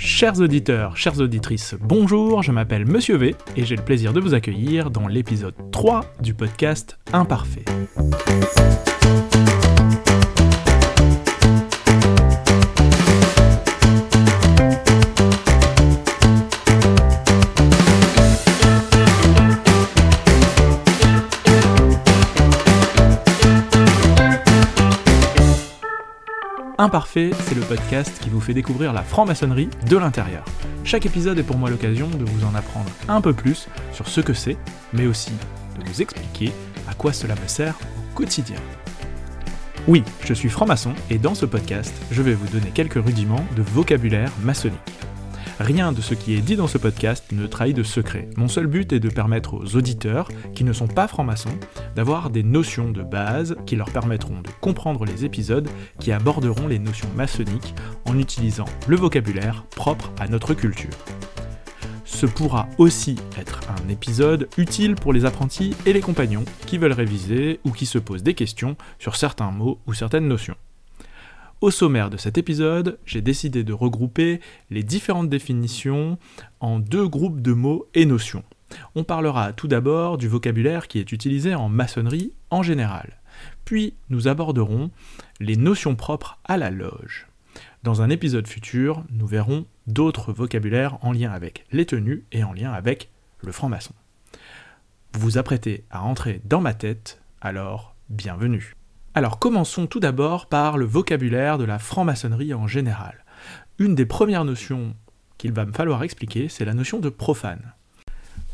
Chers 0.00 0.38
auditeurs, 0.38 0.96
chères 0.96 1.18
auditrices, 1.18 1.74
bonjour, 1.80 2.44
je 2.44 2.52
m'appelle 2.52 2.86
Monsieur 2.86 3.16
V 3.16 3.34
et 3.56 3.64
j'ai 3.64 3.74
le 3.74 3.82
plaisir 3.82 4.12
de 4.12 4.20
vous 4.20 4.32
accueillir 4.32 4.92
dans 4.92 5.08
l'épisode 5.08 5.56
3 5.72 6.04
du 6.22 6.34
podcast 6.34 7.00
Imparfait. 7.12 7.64
C'est 27.18 27.56
le 27.56 27.62
podcast 27.62 28.16
qui 28.22 28.30
vous 28.30 28.40
fait 28.40 28.54
découvrir 28.54 28.92
la 28.92 29.02
franc-maçonnerie 29.02 29.68
de 29.90 29.96
l'intérieur. 29.96 30.44
Chaque 30.84 31.04
épisode 31.04 31.36
est 31.36 31.42
pour 31.42 31.58
moi 31.58 31.68
l'occasion 31.68 32.06
de 32.06 32.24
vous 32.24 32.44
en 32.44 32.54
apprendre 32.54 32.88
un 33.08 33.20
peu 33.20 33.32
plus 33.32 33.66
sur 33.92 34.06
ce 34.06 34.20
que 34.20 34.32
c'est, 34.32 34.56
mais 34.92 35.04
aussi 35.06 35.32
de 35.32 35.84
vous 35.84 36.00
expliquer 36.00 36.52
à 36.88 36.94
quoi 36.94 37.12
cela 37.12 37.34
me 37.34 37.48
sert 37.48 37.74
au 37.74 38.16
quotidien. 38.16 38.58
Oui, 39.88 40.04
je 40.24 40.32
suis 40.32 40.48
franc-maçon 40.48 40.92
et 41.10 41.18
dans 41.18 41.34
ce 41.34 41.44
podcast, 41.44 41.92
je 42.12 42.22
vais 42.22 42.34
vous 42.34 42.46
donner 42.46 42.70
quelques 42.72 43.04
rudiments 43.04 43.44
de 43.56 43.62
vocabulaire 43.62 44.30
maçonnique. 44.44 44.78
Rien 45.60 45.90
de 45.90 46.00
ce 46.00 46.14
qui 46.14 46.34
est 46.34 46.40
dit 46.40 46.54
dans 46.54 46.68
ce 46.68 46.78
podcast 46.78 47.32
ne 47.32 47.46
trahit 47.48 47.76
de 47.76 47.82
secret. 47.82 48.30
Mon 48.36 48.46
seul 48.46 48.68
but 48.68 48.92
est 48.92 49.00
de 49.00 49.08
permettre 49.08 49.54
aux 49.54 49.74
auditeurs, 49.74 50.28
qui 50.54 50.62
ne 50.62 50.72
sont 50.72 50.86
pas 50.86 51.08
francs-maçons, 51.08 51.58
d'avoir 51.96 52.30
des 52.30 52.44
notions 52.44 52.92
de 52.92 53.02
base 53.02 53.56
qui 53.66 53.74
leur 53.74 53.90
permettront 53.90 54.40
de 54.40 54.50
comprendre 54.60 55.04
les 55.04 55.24
épisodes 55.24 55.68
qui 55.98 56.12
aborderont 56.12 56.68
les 56.68 56.78
notions 56.78 57.08
maçonniques 57.16 57.74
en 58.04 58.16
utilisant 58.18 58.66
le 58.86 58.96
vocabulaire 58.96 59.64
propre 59.74 60.12
à 60.20 60.28
notre 60.28 60.54
culture. 60.54 60.96
Ce 62.04 62.26
pourra 62.26 62.68
aussi 62.78 63.16
être 63.36 63.60
un 63.68 63.88
épisode 63.88 64.48
utile 64.58 64.94
pour 64.94 65.12
les 65.12 65.24
apprentis 65.24 65.74
et 65.86 65.92
les 65.92 66.00
compagnons 66.00 66.44
qui 66.66 66.78
veulent 66.78 66.92
réviser 66.92 67.58
ou 67.64 67.72
qui 67.72 67.84
se 67.84 67.98
posent 67.98 68.22
des 68.22 68.34
questions 68.34 68.76
sur 69.00 69.16
certains 69.16 69.50
mots 69.50 69.80
ou 69.88 69.92
certaines 69.92 70.28
notions. 70.28 70.56
Au 71.60 71.72
sommaire 71.72 72.08
de 72.08 72.16
cet 72.16 72.38
épisode, 72.38 73.00
j'ai 73.04 73.20
décidé 73.20 73.64
de 73.64 73.72
regrouper 73.72 74.40
les 74.70 74.84
différentes 74.84 75.28
définitions 75.28 76.16
en 76.60 76.78
deux 76.78 77.08
groupes 77.08 77.42
de 77.42 77.52
mots 77.52 77.88
et 77.94 78.06
notions. 78.06 78.44
On 78.94 79.02
parlera 79.02 79.52
tout 79.52 79.66
d'abord 79.66 80.18
du 80.18 80.28
vocabulaire 80.28 80.86
qui 80.86 81.00
est 81.00 81.10
utilisé 81.10 81.56
en 81.56 81.68
maçonnerie 81.68 82.32
en 82.50 82.62
général. 82.62 83.18
Puis 83.64 83.94
nous 84.08 84.28
aborderons 84.28 84.92
les 85.40 85.56
notions 85.56 85.96
propres 85.96 86.38
à 86.44 86.58
la 86.58 86.70
loge. 86.70 87.26
Dans 87.82 88.02
un 88.02 88.10
épisode 88.10 88.46
futur, 88.46 89.02
nous 89.10 89.26
verrons 89.26 89.66
d'autres 89.88 90.32
vocabulaires 90.32 90.98
en 91.04 91.10
lien 91.10 91.32
avec 91.32 91.66
les 91.72 91.86
tenues 91.86 92.24
et 92.30 92.44
en 92.44 92.52
lien 92.52 92.70
avec 92.70 93.10
le 93.42 93.50
franc-maçon. 93.50 93.94
Vous 95.14 95.20
vous 95.20 95.38
apprêtez 95.38 95.82
à 95.90 96.04
entrer 96.04 96.40
dans 96.44 96.60
ma 96.60 96.74
tête, 96.74 97.20
alors 97.40 97.96
bienvenue. 98.10 98.77
Alors 99.18 99.40
commençons 99.40 99.88
tout 99.88 99.98
d'abord 99.98 100.46
par 100.46 100.78
le 100.78 100.84
vocabulaire 100.84 101.58
de 101.58 101.64
la 101.64 101.80
franc-maçonnerie 101.80 102.54
en 102.54 102.68
général. 102.68 103.24
Une 103.80 103.96
des 103.96 104.06
premières 104.06 104.44
notions 104.44 104.94
qu'il 105.38 105.50
va 105.50 105.66
me 105.66 105.72
falloir 105.72 106.04
expliquer, 106.04 106.48
c'est 106.48 106.64
la 106.64 106.72
notion 106.72 107.00
de 107.00 107.08
profane. 107.08 107.72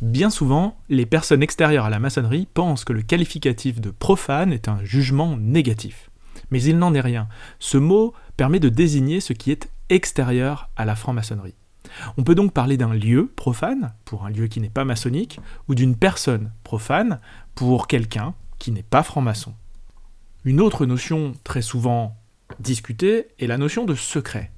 Bien 0.01 0.31
souvent, 0.31 0.79
les 0.89 1.05
personnes 1.05 1.43
extérieures 1.43 1.85
à 1.85 1.91
la 1.91 1.99
maçonnerie 1.99 2.49
pensent 2.55 2.87
que 2.87 2.95
le 2.95 3.03
qualificatif 3.03 3.79
de 3.79 3.91
profane 3.91 4.55
est 4.55 4.67
un 4.67 4.83
jugement 4.85 5.37
négatif. 5.37 6.09
Mais 6.51 6.63
il 6.63 6.79
n'en 6.79 6.95
est 6.95 7.03
rien. 7.03 7.29
Ce 7.59 7.77
mot 7.77 8.15
permet 8.39 8.59
de 8.59 8.71
désigner 8.71 9.21
ce 9.21 9.35
qui 9.35 9.51
est 9.51 9.69
extérieur 9.91 10.71
à 10.77 10.87
la 10.87 10.97
franc-maçonnerie. 10.97 11.57
On 12.17 12.25
peut 12.25 12.35
donc 12.35 12.55
parler 12.55 12.79
d'un 12.79 12.95
lieu 12.95 13.31
profane, 13.37 13.93
pour 14.07 14.25
un 14.25 14.31
lieu 14.31 14.47
qui 14.47 14.61
n'est 14.61 14.71
pas 14.71 14.87
maçonnique, 14.87 15.41
ou 15.69 15.75
d'une 15.75 15.95
personne 15.95 16.53
profane, 16.63 17.21
pour 17.55 17.87
quelqu'un 17.87 18.33
qui 18.59 18.73
n'est 18.73 18.83
pas 18.83 19.03
franc-maçon. 19.03 19.53
Une 20.45 20.61
autre 20.61 20.85
notion 20.85 21.33
très 21.43 21.63
souvent 21.63 22.19
discutée 22.61 23.29
est 23.39 23.47
la 23.47 23.57
notion 23.57 23.87
de 23.87 23.95
secret. 23.95 24.51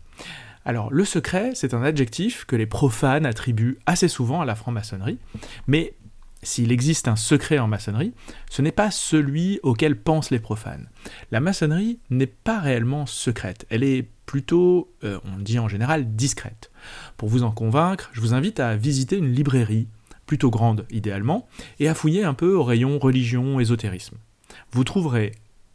Alors 0.65 0.93
le 0.93 1.05
secret, 1.05 1.53
c'est 1.55 1.75
un 1.75 1.83
adjectif 1.85 2.45
que 2.45 2.57
les 2.57 2.67
profanes 2.67 3.25
attribuent 3.25 3.79
assez 3.87 4.09
souvent 4.09 4.41
à 4.41 4.45
la 4.45 4.57
franc-maçonnerie, 4.57 5.21
mais 5.69 5.95
s'il 6.43 6.73
existe 6.73 7.07
un 7.07 7.15
secret 7.15 7.61
en 7.61 7.69
maçonnerie, 7.69 8.15
ce 8.51 8.63
n'est 8.63 8.73
pas 8.73 8.91
celui 8.91 9.61
auquel 9.63 9.97
pensent 9.97 10.33
les 10.33 10.41
profanes. 10.41 10.89
La 11.31 11.39
maçonnerie 11.39 12.01
n'est 12.11 12.27
pas 12.27 12.59
réellement 12.59 13.07
secrète, 13.07 13.65
elle 13.71 13.85
est 13.85 14.09
plutôt, 14.27 14.93
euh, 15.05 15.21
on 15.25 15.39
dit 15.39 15.61
en 15.61 15.69
général, 15.69 16.17
discrète. 16.17 16.73
Pour 17.17 17.29
vous 17.29 17.45
en 17.45 17.53
convaincre, 17.53 18.11
je 18.13 18.21
vous 18.21 18.35
invite 18.35 18.59
à 18.59 18.75
visiter 18.75 19.17
une 19.17 19.33
librairie, 19.33 19.87
plutôt 20.27 20.51
grande 20.51 20.85
idéalement, 20.91 21.47
et 21.79 21.89
à 21.89 21.95
fouiller 21.95 22.25
un 22.25 22.35
peu 22.35 22.55
au 22.55 22.65
rayon 22.65 22.99
religion, 22.99 23.61
ésotérisme. 23.61 24.17
Vous 24.73 24.83
trouverez 24.83 25.31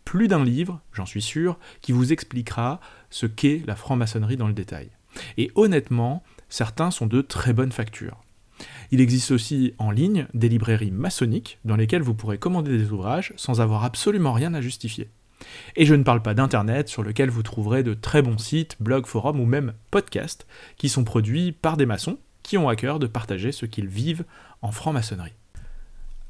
plus 0.06 0.28
d'un 0.28 0.44
livre, 0.44 0.82
j'en 0.94 1.06
suis 1.06 1.22
sûr, 1.22 1.58
qui 1.82 1.92
vous 1.92 2.12
expliquera 2.12 2.80
ce 3.10 3.26
qu'est 3.26 3.64
la 3.66 3.76
franc-maçonnerie 3.76 4.38
dans 4.38 4.48
le 4.48 4.54
détail. 4.54 4.90
Et 5.38 5.52
honnêtement, 5.56 6.24
certains 6.50 6.92
sont 6.92 7.08
de 7.08 7.22
très 7.22 7.54
bonnes 7.54 7.72
factures. 7.72 8.24
Il 8.92 9.02
existe 9.02 9.32
aussi 9.32 9.74
en 9.78 9.92
ligne 9.92 10.28
des 10.34 10.50
librairies 10.50 10.92
maçonniques 10.92 11.60
dans 11.66 11.76
lesquelles 11.76 12.02
vous 12.02 12.14
pourrez 12.14 12.38
commander 12.38 12.78
des 12.78 12.92
ouvrages 12.92 13.34
sans 13.36 13.62
avoir 13.62 13.84
absolument 13.84 14.34
rien 14.34 14.54
à 14.54 14.62
justifier. 14.62 15.10
Et 15.76 15.86
je 15.86 15.96
ne 15.96 16.04
parle 16.04 16.22
pas 16.22 16.36
d'Internet 16.36 16.88
sur 16.88 17.04
lequel 17.04 17.30
vous 17.30 17.44
trouverez 17.44 17.84
de 17.84 17.94
très 17.94 18.22
bons 18.22 18.38
sites, 18.38 18.78
blogs, 18.80 19.08
forums 19.08 19.40
ou 19.40 19.46
même 19.46 19.74
podcasts 19.90 20.46
qui 20.78 20.90
sont 20.90 21.04
produits 21.04 21.52
par 21.52 21.78
des 21.78 21.88
maçons 21.88 22.20
qui 22.44 22.58
ont 22.58 22.70
à 22.70 22.76
cœur 22.76 23.00
de 23.00 23.08
partager 23.08 23.52
ce 23.52 23.66
qu'ils 23.66 23.88
vivent 23.88 24.26
en 24.62 24.72
franc-maçonnerie. 24.72 25.34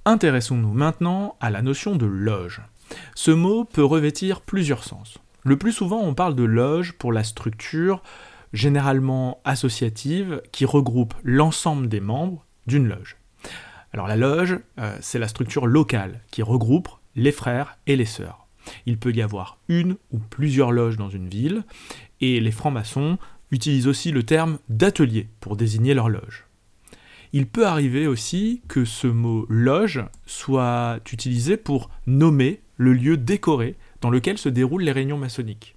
Intéressons-nous 0.06 0.74
maintenant 0.74 1.36
à 1.40 1.50
la 1.50 1.62
notion 1.62 1.96
de 1.96 2.06
loge. 2.06 2.62
Ce 3.16 3.32
mot 3.32 3.66
peut 3.66 3.84
revêtir 3.84 4.42
plusieurs 4.42 4.84
sens. 4.84 5.18
Le 5.44 5.58
plus 5.58 5.72
souvent, 5.72 6.02
on 6.02 6.14
parle 6.14 6.36
de 6.36 6.44
loge 6.44 6.94
pour 6.94 7.12
la 7.12 7.24
structure 7.24 8.04
généralement 8.54 9.40
associative 9.44 10.42
qui 10.52 10.66
regroupe 10.66 11.14
l'ensemble 11.24 11.88
des 11.88 12.02
membres 12.02 12.46
d'une 12.68 12.88
loge. 12.88 13.18
Alors 13.94 14.08
la 14.08 14.16
loge, 14.16 14.60
euh, 14.80 14.96
c'est 15.02 15.20
la 15.20 15.28
structure 15.28 15.68
locale 15.68 16.22
qui 16.32 16.42
regroupe 16.42 16.90
les 17.16 17.32
frères 17.32 17.78
et 17.88 17.96
les 17.96 18.06
sœurs. 18.06 18.48
Il 18.86 18.98
peut 18.98 19.12
y 19.12 19.22
avoir 19.22 19.58
une 19.68 19.98
ou 20.12 20.20
plusieurs 20.20 20.72
loges 20.72 20.98
dans 20.98 21.10
une 21.10 21.28
ville, 21.28 21.64
et 22.20 22.40
les 22.40 22.52
francs-maçons 22.52 23.18
utilisent 23.52 23.88
aussi 23.88 24.12
le 24.12 24.24
terme 24.24 24.60
d'atelier 24.70 25.28
pour 25.40 25.56
désigner 25.56 25.94
leur 25.94 26.10
loge. 26.10 26.46
Il 27.34 27.48
peut 27.48 27.66
arriver 27.66 28.08
aussi 28.08 28.62
que 28.68 28.86
ce 28.86 29.08
mot 29.08 29.46
loge 29.50 30.04
soit 30.26 31.00
utilisé 31.12 31.58
pour 31.58 31.90
nommer 32.06 32.62
le 32.82 32.94
lieu 32.94 33.16
décoré 33.16 33.76
dans 34.02 34.10
lequel 34.10 34.40
se 34.40 34.50
déroulent 34.50 34.82
les 34.82 34.92
réunions 34.92 35.18
maçonniques. 35.18 35.76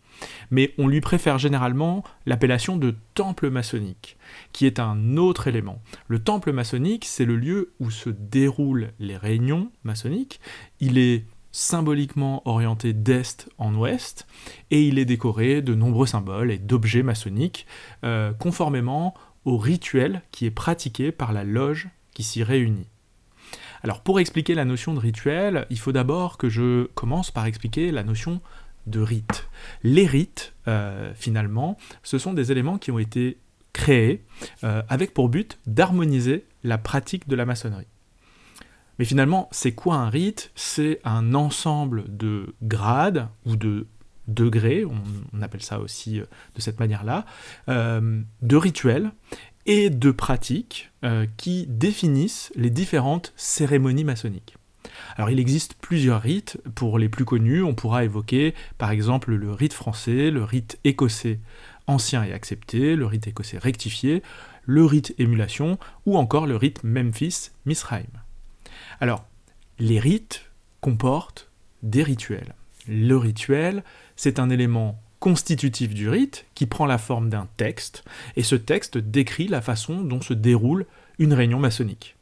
Mais 0.50 0.72
on 0.78 0.88
lui 0.88 1.02
préfère 1.02 1.38
généralement 1.38 2.02
l'appellation 2.24 2.78
de 2.78 2.94
temple 3.12 3.50
maçonnique, 3.50 4.16
qui 4.52 4.64
est 4.64 4.78
un 4.78 5.18
autre 5.18 5.46
élément. 5.46 5.82
Le 6.08 6.18
temple 6.18 6.52
maçonnique, 6.52 7.04
c'est 7.04 7.26
le 7.26 7.36
lieu 7.36 7.74
où 7.78 7.90
se 7.90 8.08
déroulent 8.08 8.92
les 8.98 9.18
réunions 9.18 9.70
maçonniques. 9.82 10.40
Il 10.80 10.96
est 10.96 11.24
symboliquement 11.52 12.40
orienté 12.48 12.94
d'est 12.94 13.50
en 13.58 13.74
ouest, 13.74 14.26
et 14.70 14.82
il 14.82 14.98
est 14.98 15.04
décoré 15.04 15.60
de 15.60 15.74
nombreux 15.74 16.06
symboles 16.06 16.50
et 16.50 16.58
d'objets 16.58 17.02
maçonniques, 17.02 17.66
euh, 18.04 18.32
conformément 18.32 19.14
au 19.44 19.58
rituel 19.58 20.22
qui 20.32 20.46
est 20.46 20.50
pratiqué 20.50 21.12
par 21.12 21.34
la 21.34 21.44
loge 21.44 21.88
qui 22.14 22.22
s'y 22.22 22.42
réunit. 22.42 22.88
Alors 23.84 24.00
pour 24.00 24.18
expliquer 24.18 24.54
la 24.54 24.64
notion 24.64 24.94
de 24.94 24.98
rituel, 24.98 25.66
il 25.68 25.78
faut 25.78 25.92
d'abord 25.92 26.38
que 26.38 26.48
je 26.48 26.86
commence 26.94 27.30
par 27.30 27.44
expliquer 27.44 27.90
la 27.90 28.02
notion 28.02 28.40
de 28.86 28.98
rite. 28.98 29.46
Les 29.82 30.06
rites, 30.06 30.54
euh, 30.68 31.12
finalement, 31.14 31.76
ce 32.02 32.16
sont 32.16 32.32
des 32.32 32.50
éléments 32.50 32.78
qui 32.78 32.90
ont 32.90 32.98
été 32.98 33.36
créés 33.74 34.24
euh, 34.64 34.82
avec 34.88 35.12
pour 35.12 35.28
but 35.28 35.58
d'harmoniser 35.66 36.46
la 36.62 36.78
pratique 36.78 37.28
de 37.28 37.36
la 37.36 37.44
maçonnerie. 37.44 37.86
Mais 38.98 39.04
finalement, 39.04 39.50
c'est 39.52 39.72
quoi 39.72 39.96
un 39.96 40.08
rite? 40.08 40.50
C'est 40.54 41.00
un 41.04 41.34
ensemble 41.34 42.04
de 42.08 42.54
grades 42.62 43.28
ou 43.44 43.54
de 43.54 43.86
degrés, 44.28 44.86
on, 44.86 45.42
appelle 45.42 45.62
ça 45.62 45.78
aussi 45.80 46.20
euh, 46.20 46.24
de 46.54 46.62
cette 46.62 46.80
manière-là, 46.80 47.26
de 47.68 48.56
rituels 48.56 49.10
et 49.66 49.90
de 49.90 50.10
pratiques 50.10 50.90
euh, 51.04 51.26
qui 51.36 51.66
définissent 51.68 52.52
les 52.54 52.70
différentes 52.70 53.32
cérémonies 53.36 54.04
maçonniques. 54.04 54.56
Alors 55.16 55.30
il 55.30 55.40
existe 55.40 55.74
plusieurs 55.74 56.20
rites, 56.20 56.58
pour 56.74 56.98
les 56.98 57.08
plus 57.08 57.24
connus, 57.24 57.62
on 57.62 57.74
pourra 57.74 58.04
évoquer 58.04 58.54
par 58.78 58.90
exemple 58.90 59.34
le 59.34 59.52
rite 59.52 59.72
français, 59.72 60.30
le 60.30 60.44
rite 60.44 60.78
écossais 60.84 61.40
ancien 61.86 62.24
et 62.24 62.32
accepté, 62.32 62.96
le 62.96 63.06
rite 63.06 63.26
écossais 63.26 63.58
rectifié, 63.58 64.22
le 64.64 64.84
rite 64.84 65.14
émulation 65.18 65.78
ou 66.06 66.16
encore 66.16 66.46
le 66.46 66.56
rite 66.56 66.82
Memphis-Misraïm. 66.84 68.06
Alors, 69.00 69.24
les 69.78 70.00
rites 70.00 70.50
comportent 70.80 71.50
des 71.82 72.02
rituels. 72.02 72.54
Le 72.88 73.16
rituel, 73.16 73.82
c'est 74.16 74.38
un 74.38 74.50
élément 74.50 75.02
constitutif 75.24 75.94
du 75.94 76.10
rite 76.10 76.44
qui 76.54 76.66
prend 76.66 76.84
la 76.84 76.98
forme 76.98 77.30
d'un 77.30 77.48
texte, 77.56 78.04
et 78.36 78.42
ce 78.42 78.56
texte 78.56 78.98
décrit 78.98 79.48
la 79.48 79.62
façon 79.62 80.02
dont 80.02 80.20
se 80.20 80.34
déroule 80.34 80.84
une 81.18 81.32
réunion 81.32 81.58
maçonnique. 81.58 82.16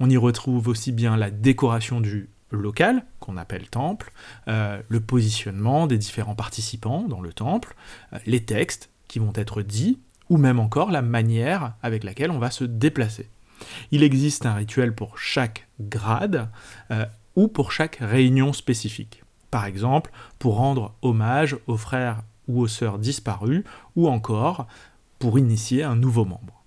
On 0.00 0.08
y 0.08 0.16
retrouve 0.16 0.66
aussi 0.68 0.90
bien 0.90 1.18
la 1.18 1.30
décoration 1.30 2.00
du 2.00 2.30
local, 2.50 3.04
qu'on 3.20 3.36
appelle 3.36 3.68
temple, 3.68 4.12
euh, 4.48 4.80
le 4.88 5.00
positionnement 5.00 5.86
des 5.86 5.98
différents 5.98 6.34
participants 6.34 7.02
dans 7.02 7.20
le 7.20 7.34
temple, 7.34 7.76
euh, 8.14 8.18
les 8.24 8.42
textes 8.42 8.88
qui 9.08 9.18
vont 9.18 9.34
être 9.34 9.60
dits, 9.60 9.98
ou 10.30 10.38
même 10.38 10.58
encore 10.58 10.90
la 10.90 11.02
manière 11.02 11.74
avec 11.82 12.02
laquelle 12.02 12.30
on 12.30 12.38
va 12.38 12.50
se 12.50 12.64
déplacer. 12.64 13.28
Il 13.90 14.02
existe 14.02 14.46
un 14.46 14.54
rituel 14.54 14.94
pour 14.94 15.18
chaque 15.18 15.68
grade 15.80 16.48
euh, 16.92 17.04
ou 17.36 17.46
pour 17.46 17.72
chaque 17.72 17.98
réunion 18.00 18.54
spécifique. 18.54 19.22
Par 19.50 19.66
exemple, 19.66 20.10
pour 20.38 20.56
rendre 20.56 20.94
hommage 21.02 21.58
aux 21.66 21.76
frères 21.76 22.22
ou 22.48 22.60
aux 22.60 22.68
sœurs 22.68 22.98
disparus, 22.98 23.62
ou 23.94 24.08
encore 24.08 24.66
pour 25.18 25.38
initier 25.38 25.82
un 25.82 25.96
nouveau 25.96 26.24
membre. 26.24 26.64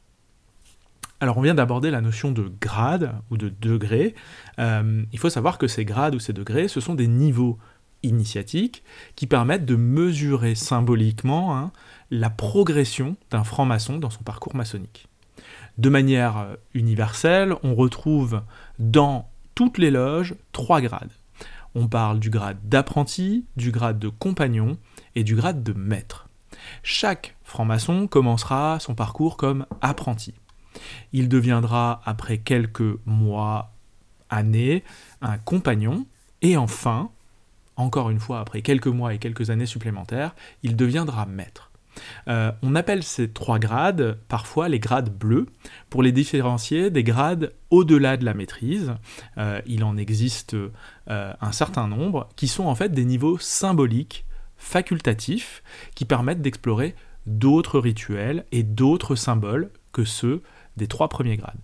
Alors 1.20 1.38
on 1.38 1.42
vient 1.42 1.54
d'aborder 1.54 1.92
la 1.92 2.02
notion 2.02 2.32
de 2.32 2.52
grade 2.60 3.14
ou 3.30 3.38
de 3.38 3.50
degré. 3.50 4.16
Euh, 4.58 5.04
il 5.12 5.20
faut 5.20 5.30
savoir 5.30 5.58
que 5.58 5.68
ces 5.68 5.86
grades 5.86 6.16
ou 6.16 6.20
ces 6.20 6.34
degrés, 6.34 6.68
ce 6.68 6.82
sont 6.82 6.96
des 6.96 7.08
niveaux 7.08 7.60
initiatiques 8.02 8.84
qui 9.16 9.28
permettent 9.28 9.66
de 9.66 9.76
mesurer 9.76 10.56
symboliquement 10.56 11.56
hein, 11.56 11.72
la 12.10 12.32
progression 12.32 13.16
d'un 13.30 13.44
franc-maçon 13.44 14.00
dans 14.00 14.10
son 14.10 14.24
parcours 14.24 14.56
maçonnique. 14.56 15.08
De 15.78 15.90
manière 15.90 16.38
euh, 16.38 16.56
universelle, 16.74 17.56
on 17.64 17.76
retrouve 17.76 18.42
dans 18.80 19.30
toutes 19.54 19.78
les 19.78 19.92
loges 19.92 20.36
trois 20.52 20.82
grades. 20.82 21.12
On 21.76 21.88
parle 21.88 22.20
du 22.20 22.30
grade 22.30 22.58
d'apprenti, 22.64 23.46
du 23.56 23.72
grade 23.72 24.00
de 24.00 24.10
compagnon 24.10 24.78
et 25.16 25.24
du 25.24 25.36
grade 25.36 25.64
de 25.64 25.74
maître. 25.74 26.28
Chaque 26.84 27.36
franc-maçon 27.44 28.08
commencera 28.08 28.80
son 28.80 28.96
parcours 28.96 29.38
comme 29.38 29.66
apprenti. 29.82 30.34
Il 31.12 31.30
deviendra, 31.30 32.02
après 32.06 32.38
quelques 32.38 33.00
mois, 33.06 33.74
années, 34.30 34.84
un 35.22 35.38
compagnon, 35.38 36.06
et 36.42 36.58
enfin, 36.58 37.10
encore 37.76 38.10
une 38.10 38.20
fois, 38.20 38.40
après 38.40 38.62
quelques 38.62 38.88
mois 38.88 39.14
et 39.14 39.18
quelques 39.18 39.50
années 39.50 39.66
supplémentaires, 39.66 40.36
il 40.64 40.76
deviendra 40.76 41.26
maître. 41.26 41.72
Euh, 42.28 42.52
on 42.62 42.76
appelle 42.76 43.04
ces 43.04 43.30
trois 43.30 43.60
grades 43.60 44.18
parfois 44.30 44.70
les 44.70 44.80
grades 44.80 45.10
bleus 45.10 45.48
pour 45.90 46.04
les 46.04 46.14
différencier 46.14 46.90
des 46.90 47.04
grades 47.04 47.54
au-delà 47.70 48.16
de 48.18 48.26
la 48.26 48.34
maîtrise. 48.34 48.94
Euh, 49.38 49.62
il 49.66 49.84
en 49.84 49.98
existe 49.98 50.54
euh, 50.54 50.70
un 51.08 51.52
certain 51.52 51.88
nombre 51.88 52.30
qui 52.36 52.48
sont 52.48 52.66
en 52.66 52.76
fait 52.76 52.94
des 52.94 53.06
niveaux 53.06 53.38
symboliques, 53.38 54.26
facultatifs, 54.62 55.64
qui 55.96 56.06
permettent 56.06 56.42
d'explorer 56.42 56.96
d'autres 57.26 57.80
rituels 57.80 58.46
et 58.52 58.62
d'autres 58.62 59.16
symboles 59.16 59.72
que 59.92 60.06
ceux 60.06 60.44
des 60.78 60.88
trois 60.88 61.10
premiers 61.10 61.36
grades. 61.36 61.60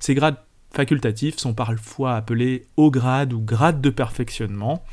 Ces 0.00 0.14
grades 0.14 0.36
facultatifs 0.72 1.38
sont 1.38 1.54
parfois 1.54 2.16
appelés 2.16 2.66
hauts 2.76 2.90
grades 2.90 3.32
ou 3.32 3.40
grades 3.40 3.80
de 3.80 3.88
perfectionnement, 3.88 4.84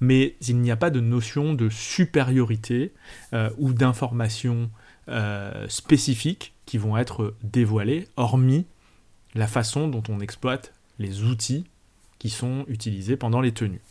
mais 0.00 0.36
il 0.46 0.58
n'y 0.58 0.70
a 0.70 0.76
pas 0.76 0.90
de 0.90 1.00
notion 1.00 1.54
de 1.54 1.70
supériorité 1.70 2.92
euh, 3.32 3.50
ou 3.56 3.72
d'information 3.72 4.70
euh, 5.08 5.66
spécifiques 5.68 6.54
qui 6.66 6.76
vont 6.76 6.98
être 6.98 7.34
dévoilées, 7.42 8.06
hormis 8.16 8.66
la 9.34 9.46
façon 9.46 9.88
dont 9.88 10.02
on 10.10 10.20
exploite 10.20 10.74
les 10.98 11.24
outils 11.24 11.64
qui 12.18 12.28
sont 12.28 12.64
utilisés 12.68 13.16
pendant 13.16 13.40
les 13.40 13.52
tenues. 13.52 13.82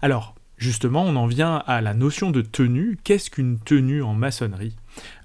Alors, 0.00 0.34
justement, 0.62 1.02
on 1.04 1.16
en 1.16 1.26
vient 1.26 1.56
à 1.66 1.80
la 1.80 1.92
notion 1.92 2.30
de 2.30 2.40
tenue. 2.40 2.96
Qu'est-ce 3.04 3.30
qu'une 3.30 3.58
tenue 3.58 4.02
en 4.02 4.14
maçonnerie? 4.14 4.76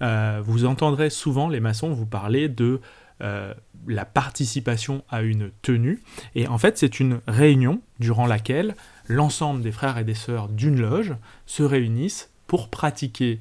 Euh, 0.01 0.41
Vous 0.43 0.65
entendrez 0.65 1.09
souvent 1.09 1.47
les 1.47 1.59
maçons 1.59 1.93
vous 1.93 2.05
parler 2.05 2.49
de 2.49 2.81
euh, 3.21 3.53
la 3.87 4.05
participation 4.05 5.03
à 5.09 5.21
une 5.21 5.51
tenue. 5.61 6.01
Et 6.35 6.47
en 6.47 6.57
fait, 6.57 6.77
c'est 6.77 6.99
une 6.99 7.21
réunion 7.27 7.81
durant 7.99 8.25
laquelle 8.25 8.75
l'ensemble 9.07 9.61
des 9.61 9.71
frères 9.71 9.97
et 9.97 10.03
des 10.03 10.15
sœurs 10.15 10.49
d'une 10.49 10.79
loge 10.79 11.15
se 11.45 11.63
réunissent 11.63 12.31
pour 12.47 12.69
pratiquer 12.69 13.39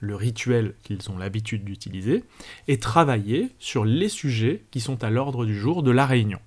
le 0.00 0.14
rituel 0.14 0.74
qu'ils 0.82 1.10
ont 1.10 1.18
l'habitude 1.18 1.64
d'utiliser 1.64 2.24
et 2.68 2.78
travailler 2.78 3.50
sur 3.58 3.84
les 3.84 4.08
sujets 4.08 4.64
qui 4.70 4.80
sont 4.80 5.04
à 5.04 5.10
l'ordre 5.10 5.44
du 5.44 5.58
jour 5.58 5.82
de 5.82 5.90
la 5.90 6.06
réunion. 6.06 6.40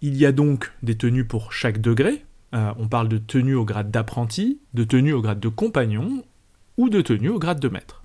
Il 0.00 0.16
y 0.16 0.26
a 0.26 0.32
donc 0.32 0.72
des 0.82 0.96
tenues 0.96 1.24
pour 1.24 1.52
chaque 1.52 1.80
degré, 1.80 2.24
euh, 2.54 2.72
on 2.78 2.88
parle 2.88 3.08
de 3.08 3.18
tenue 3.18 3.54
au 3.54 3.64
grade 3.64 3.90
d'apprenti, 3.90 4.60
de 4.74 4.84
tenue 4.84 5.12
au 5.12 5.22
grade 5.22 5.40
de 5.40 5.48
compagnon 5.48 6.24
ou 6.76 6.88
de 6.88 7.00
tenue 7.00 7.30
au 7.30 7.38
grade 7.38 7.60
de 7.60 7.68
maître. 7.68 8.02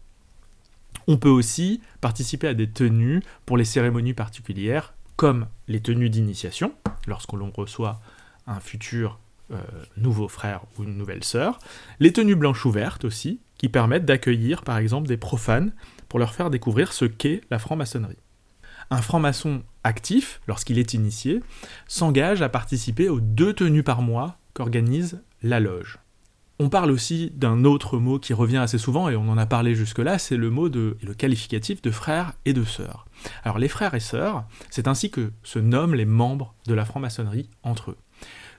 On 1.07 1.17
peut 1.17 1.29
aussi 1.29 1.81
participer 2.01 2.47
à 2.47 2.53
des 2.53 2.69
tenues 2.69 3.21
pour 3.45 3.57
les 3.57 3.65
cérémonies 3.65 4.13
particulières, 4.13 4.93
comme 5.15 5.47
les 5.67 5.79
tenues 5.79 6.09
d'initiation, 6.09 6.73
lorsque 7.07 7.33
l'on 7.33 7.51
reçoit 7.51 8.01
un 8.45 8.59
futur 8.59 9.19
euh, 9.51 9.57
nouveau 9.95 10.27
frère 10.27 10.61
ou 10.77 10.83
une 10.83 10.97
nouvelle 10.97 11.23
sœur, 11.23 11.59
les 11.99 12.11
tenues 12.11 12.35
blanches 12.35 12.65
ouvertes 12.65 13.05
aussi, 13.05 13.39
qui 13.57 13.69
permettent 13.69 14.05
d'accueillir 14.05 14.63
par 14.63 14.77
exemple 14.77 15.07
des 15.07 15.17
profanes 15.17 15.71
pour 16.09 16.19
leur 16.19 16.33
faire 16.33 16.49
découvrir 16.49 16.93
ce 16.93 17.05
qu'est 17.05 17.41
la 17.49 17.59
franc-maçonnerie. 17.59 18.17
Un 18.89 19.01
franc-maçon 19.01 19.63
actif, 19.87 20.41
lorsqu'il 20.47 20.77
est 20.77 20.93
initié, 20.93 21.41
s'engage 21.87 22.41
à 22.41 22.49
participer 22.49 23.09
aux 23.09 23.19
deux 23.19 23.53
tenues 23.53 23.83
par 23.83 24.01
mois 24.01 24.37
qu'organise 24.53 25.21
la 25.41 25.59
loge. 25.59 25.99
On 26.59 26.69
parle 26.69 26.89
aussi 26.89 27.31
d'un 27.35 27.65
autre 27.65 27.99
mot 27.99 28.17
qui 28.17 28.33
revient 28.33 28.57
assez 28.57 28.79
souvent, 28.79 29.09
et 29.09 29.15
on 29.15 29.29
en 29.29 29.37
a 29.37 29.45
parlé 29.45 29.75
jusque-là, 29.75 30.17
c'est 30.17 30.37
le 30.37 30.49
mot 30.49 30.69
de, 30.69 30.97
le 31.01 31.13
qualificatif 31.13 31.81
de 31.81 31.91
frères 31.91 32.33
et 32.45 32.53
de 32.53 32.63
sœurs. 32.63 33.05
Alors 33.43 33.59
les 33.59 33.67
frères 33.67 33.93
et 33.93 33.99
sœurs, 33.99 34.43
c'est 34.71 34.87
ainsi 34.87 35.11
que 35.11 35.31
se 35.43 35.59
nomment 35.59 35.95
les 35.95 36.05
membres 36.05 36.55
de 36.65 36.73
la 36.73 36.83
franc-maçonnerie 36.83 37.49
entre 37.63 37.91
eux. 37.91 37.97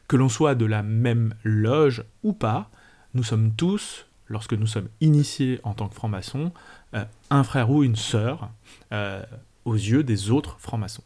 Que 0.07 0.17
l'on 0.17 0.29
soit 0.29 0.55
de 0.55 0.65
la 0.65 0.83
même 0.83 1.35
loge 1.43 2.05
ou 2.23 2.33
pas, 2.33 2.71
nous 3.15 3.25
sommes 3.25 3.53
tous, 3.53 4.07
lorsque 4.29 4.55
nous 4.55 4.67
sommes 4.67 4.89
initiés 5.01 5.61
en 5.65 5.75
tant 5.75 5.89
que 5.89 5.95
franc-maçon, 5.95 6.53
euh, 6.95 7.05
un 7.31 7.43
frère 7.43 7.71
ou 7.71 7.83
une 7.83 7.97
sœur 7.97 8.49
euh, 8.93 9.23
aux 9.65 9.75
yeux 9.75 10.05
des 10.05 10.31
autres 10.31 10.57
francs-maçons. 10.61 11.03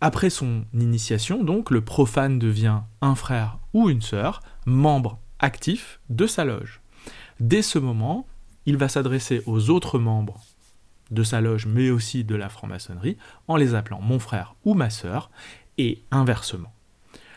Après 0.00 0.30
son 0.30 0.64
initiation, 0.74 1.42
donc, 1.42 1.70
le 1.70 1.80
profane 1.80 2.38
devient 2.38 2.80
un 3.00 3.14
frère 3.14 3.58
ou 3.74 3.90
une 3.90 4.02
sœur, 4.02 4.40
membre 4.64 5.18
actif 5.40 6.00
de 6.08 6.26
sa 6.26 6.44
loge. 6.44 6.80
Dès 7.40 7.62
ce 7.62 7.78
moment, 7.78 8.26
il 8.66 8.76
va 8.76 8.88
s'adresser 8.88 9.42
aux 9.46 9.70
autres 9.70 9.98
membres 9.98 10.40
de 11.10 11.22
sa 11.22 11.40
loge, 11.40 11.66
mais 11.66 11.90
aussi 11.90 12.22
de 12.22 12.34
la 12.34 12.48
franc-maçonnerie, 12.48 13.16
en 13.48 13.56
les 13.56 13.74
appelant 13.74 14.00
mon 14.00 14.18
frère 14.18 14.54
ou 14.64 14.74
ma 14.74 14.90
sœur, 14.90 15.30
et 15.78 16.02
inversement. 16.10 16.72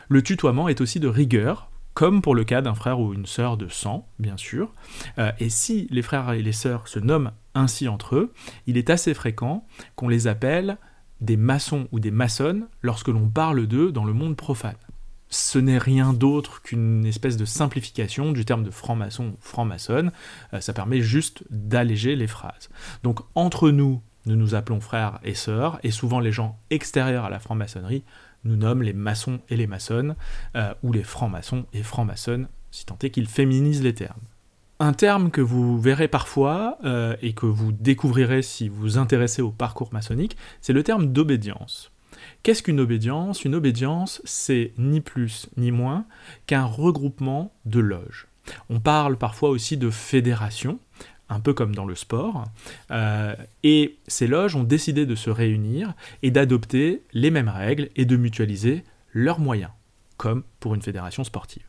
Le 0.09 0.21
tutoiement 0.21 0.67
est 0.67 0.81
aussi 0.81 0.99
de 0.99 1.07
rigueur, 1.07 1.69
comme 1.93 2.21
pour 2.21 2.35
le 2.35 2.43
cas 2.43 2.61
d'un 2.61 2.75
frère 2.75 2.99
ou 2.99 3.13
une 3.13 3.25
sœur 3.25 3.57
de 3.57 3.67
sang, 3.67 4.07
bien 4.19 4.37
sûr. 4.37 4.73
Euh, 5.19 5.31
et 5.39 5.49
si 5.49 5.87
les 5.89 6.01
frères 6.01 6.31
et 6.31 6.41
les 6.41 6.51
sœurs 6.51 6.87
se 6.87 6.99
nomment 6.99 7.31
ainsi 7.53 7.87
entre 7.87 8.15
eux, 8.15 8.33
il 8.67 8.77
est 8.77 8.89
assez 8.89 9.13
fréquent 9.13 9.65
qu'on 9.95 10.07
les 10.07 10.27
appelle 10.27 10.77
des 11.21 11.37
maçons 11.37 11.87
ou 11.91 11.99
des 11.99 12.11
maçonnes 12.11 12.67
lorsque 12.81 13.07
l'on 13.07 13.29
parle 13.29 13.67
d'eux 13.67 13.91
dans 13.91 14.05
le 14.05 14.13
monde 14.13 14.35
profane. 14.35 14.75
Ce 15.29 15.57
n'est 15.57 15.77
rien 15.77 16.11
d'autre 16.11 16.61
qu'une 16.61 17.05
espèce 17.05 17.37
de 17.37 17.45
simplification 17.45 18.33
du 18.33 18.43
terme 18.43 18.63
de 18.63 18.71
franc-maçon 18.71 19.27
ou 19.27 19.37
franc-maçonne, 19.39 20.11
euh, 20.53 20.59
ça 20.59 20.73
permet 20.73 21.01
juste 21.01 21.43
d'alléger 21.49 22.17
les 22.17 22.27
phrases. 22.27 22.69
Donc 23.03 23.19
entre 23.35 23.69
nous, 23.69 24.01
nous 24.25 24.35
nous 24.35 24.55
appelons 24.55 24.81
frères 24.81 25.19
et 25.23 25.33
sœurs, 25.33 25.79
et 25.83 25.91
souvent 25.91 26.19
les 26.19 26.31
gens 26.31 26.59
extérieurs 26.69 27.25
à 27.25 27.29
la 27.29 27.39
franc-maçonnerie 27.39 28.03
nous 28.43 28.55
nomment 28.55 28.83
les 28.83 28.93
maçons 28.93 29.39
et 29.49 29.55
les 29.55 29.67
maçonnes, 29.67 30.15
euh, 30.55 30.73
ou 30.83 30.91
les 30.91 31.03
francs-maçons 31.03 31.65
et 31.73 31.83
francs-maçonnes, 31.83 32.47
si 32.71 32.85
tant 32.85 32.97
est 33.03 33.11
qu'ils 33.11 33.27
féminisent 33.27 33.83
les 33.83 33.93
termes. 33.93 34.21
Un 34.81 34.93
terme 34.93 35.29
que 35.29 35.41
vous 35.41 35.79
verrez 35.79 36.07
parfois 36.07 36.79
euh, 36.85 37.15
et 37.21 37.33
que 37.33 37.45
vous 37.45 37.71
découvrirez 37.71 38.41
si 38.41 38.67
vous 38.67 38.81
vous 38.81 38.97
intéressez 38.97 39.43
au 39.43 39.51
parcours 39.51 39.93
maçonnique, 39.93 40.35
c'est 40.59 40.73
le 40.73 40.81
terme 40.81 41.13
d'obédience. 41.13 41.91
Qu'est-ce 42.41 42.63
qu'une 42.63 42.79
obédience? 42.79 43.45
Une 43.45 43.53
obédience, 43.53 44.23
c'est 44.25 44.73
ni 44.79 44.99
plus 44.99 45.49
ni 45.55 45.69
moins 45.69 46.05
qu'un 46.47 46.65
regroupement 46.65 47.53
de 47.65 47.79
loges. 47.79 48.25
On 48.71 48.79
parle 48.79 49.17
parfois 49.17 49.49
aussi 49.51 49.77
de 49.77 49.91
fédération, 49.91 50.79
un 51.29 51.41
peu 51.41 51.53
comme 51.53 51.75
dans 51.75 51.85
le 51.85 51.93
sport, 51.93 52.45
euh, 52.89 53.35
et 53.61 53.99
ces 54.07 54.25
loges 54.25 54.55
ont 54.55 54.63
décidé 54.63 55.05
de 55.05 55.13
se 55.13 55.29
réunir 55.29 55.93
et 56.23 56.31
d'adopter 56.31 57.03
les 57.13 57.29
mêmes 57.29 57.49
règles 57.49 57.89
et 57.95 58.05
de 58.05 58.17
mutualiser 58.17 58.83
leurs 59.13 59.39
moyens, 59.39 59.73
comme 60.17 60.41
pour 60.59 60.73
une 60.73 60.81
fédération 60.81 61.23
sportive. 61.23 61.67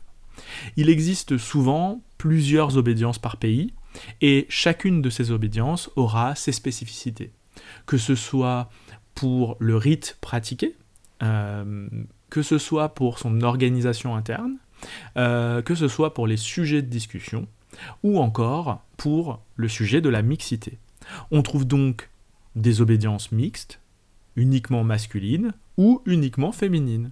Il 0.77 0.89
existe 0.89 1.37
souvent 1.37 2.01
plusieurs 2.23 2.77
obédiences 2.77 3.19
par 3.19 3.35
pays, 3.35 3.73
et 4.21 4.45
chacune 4.47 5.01
de 5.01 5.09
ces 5.09 5.31
obédiences 5.31 5.89
aura 5.97 6.35
ses 6.35 6.53
spécificités. 6.53 7.33
Que 7.85 7.97
ce 7.97 8.15
soit 8.15 8.69
pour 9.13 9.57
le 9.59 9.75
rite 9.75 10.17
pratiqué, 10.21 10.77
euh, 11.21 11.89
que 12.29 12.41
ce 12.41 12.57
soit 12.57 12.95
pour 12.95 13.19
son 13.19 13.41
organisation 13.41 14.15
interne, 14.15 14.55
euh, 15.17 15.61
que 15.61 15.75
ce 15.75 15.89
soit 15.89 16.13
pour 16.13 16.25
les 16.25 16.37
sujets 16.37 16.81
de 16.81 16.87
discussion, 16.87 17.45
ou 18.03 18.17
encore 18.19 18.81
pour 18.95 19.41
le 19.57 19.67
sujet 19.67 19.99
de 19.99 20.07
la 20.07 20.21
mixité. 20.21 20.77
On 21.29 21.41
trouve 21.41 21.65
donc 21.65 22.09
des 22.55 22.79
obédiences 22.79 23.33
mixtes, 23.33 23.81
uniquement 24.37 24.85
masculines 24.85 25.51
ou 25.75 26.01
uniquement 26.05 26.53
féminines. 26.53 27.11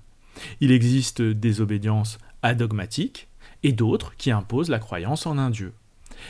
Il 0.62 0.72
existe 0.72 1.22
des 1.22 1.60
obédiences 1.60 2.18
adogmatiques 2.44 3.28
et 3.64 3.72
d'autres 3.72 4.16
qui 4.18 4.32
imposent 4.32 4.70
la 4.70 4.80
croyance 4.80 5.26
en 5.26 5.38
un 5.38 5.50
dieu. 5.50 5.74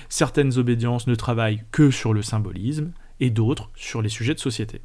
Certaines 0.10 0.58
obédiences 0.58 1.08
ne 1.08 1.16
travaillent 1.16 1.64
que 1.72 1.92
sur 1.92 2.14
le 2.14 2.22
symbolisme 2.22 2.92
et 3.20 3.30
d'autres 3.30 3.70
sur 3.76 4.02
les 4.02 4.10
sujets 4.10 4.34
de 4.34 4.40
société. 4.40 4.82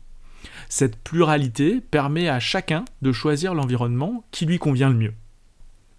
Cette 0.69 0.97
pluralité 0.97 1.81
permet 1.81 2.29
à 2.29 2.41
chacun 2.41 2.85
de 3.03 3.12
choisir 3.12 3.55
l'environnement 3.55 4.25
qui 4.31 4.47
lui 4.47 4.59
convient 4.59 4.91
le 4.91 4.97
mieux. 4.97 5.15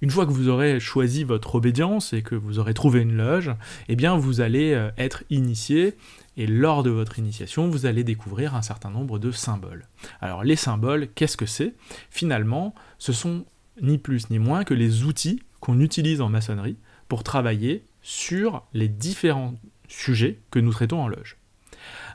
Une 0.01 0.11
fois 0.11 0.27
que 0.27 0.31
vous 0.31 0.47
aurez 0.47 0.79
choisi 0.79 1.23
votre 1.23 1.55
obédience 1.55 2.13
et 2.13 2.21
que 2.21 2.35
vous 2.35 2.59
aurez 2.59 2.75
trouvé 2.75 3.01
une 3.01 3.17
loge, 3.17 3.51
eh 3.87 3.95
bien 3.95 4.15
vous 4.15 4.41
allez 4.41 4.73
euh, 4.73 4.91
être 4.97 5.23
initié 5.31 5.95
et 6.37 6.45
lors 6.45 6.83
de 6.83 6.91
votre 6.91 7.17
initiation, 7.17 7.67
vous 7.67 7.87
allez 7.87 8.03
découvrir 8.03 8.53
un 8.53 8.61
certain 8.61 8.91
nombre 8.91 9.17
de 9.17 9.31
symboles. 9.31 9.87
Alors 10.21 10.43
les 10.43 10.55
symboles, 10.55 11.07
qu'est-ce 11.15 11.35
que 11.35 11.47
c'est? 11.47 11.73
Finalement, 12.11 12.75
ce 12.99 13.11
sont 13.11 13.45
ni 13.81 13.97
plus 13.97 14.29
ni 14.29 14.37
moins 14.37 14.63
que 14.63 14.75
les 14.75 15.03
outils 15.03 15.41
qu'on 15.59 15.79
utilise 15.79 16.21
en 16.21 16.29
maçonnerie 16.29 16.77
pour 17.07 17.23
travailler 17.23 17.85
sur 18.01 18.63
les 18.73 18.87
différents 18.87 19.55
sujets 19.87 20.39
que 20.51 20.59
nous 20.59 20.71
traitons 20.71 21.01
en 21.01 21.07
loge. 21.07 21.37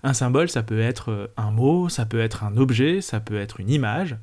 Un 0.03 0.15
symbole, 0.15 0.49
ça 0.49 0.63
peut 0.63 0.81
être 0.81 1.11
euh, 1.11 1.27
un 1.37 1.51
mot, 1.51 1.89
ça 1.89 2.07
peut 2.07 2.21
être 2.21 2.45
un 2.45 2.57
objet, 2.57 3.01
ça 3.01 3.21
peut 3.21 3.39
être 3.39 3.61
une 3.61 3.71
image, 3.71 4.17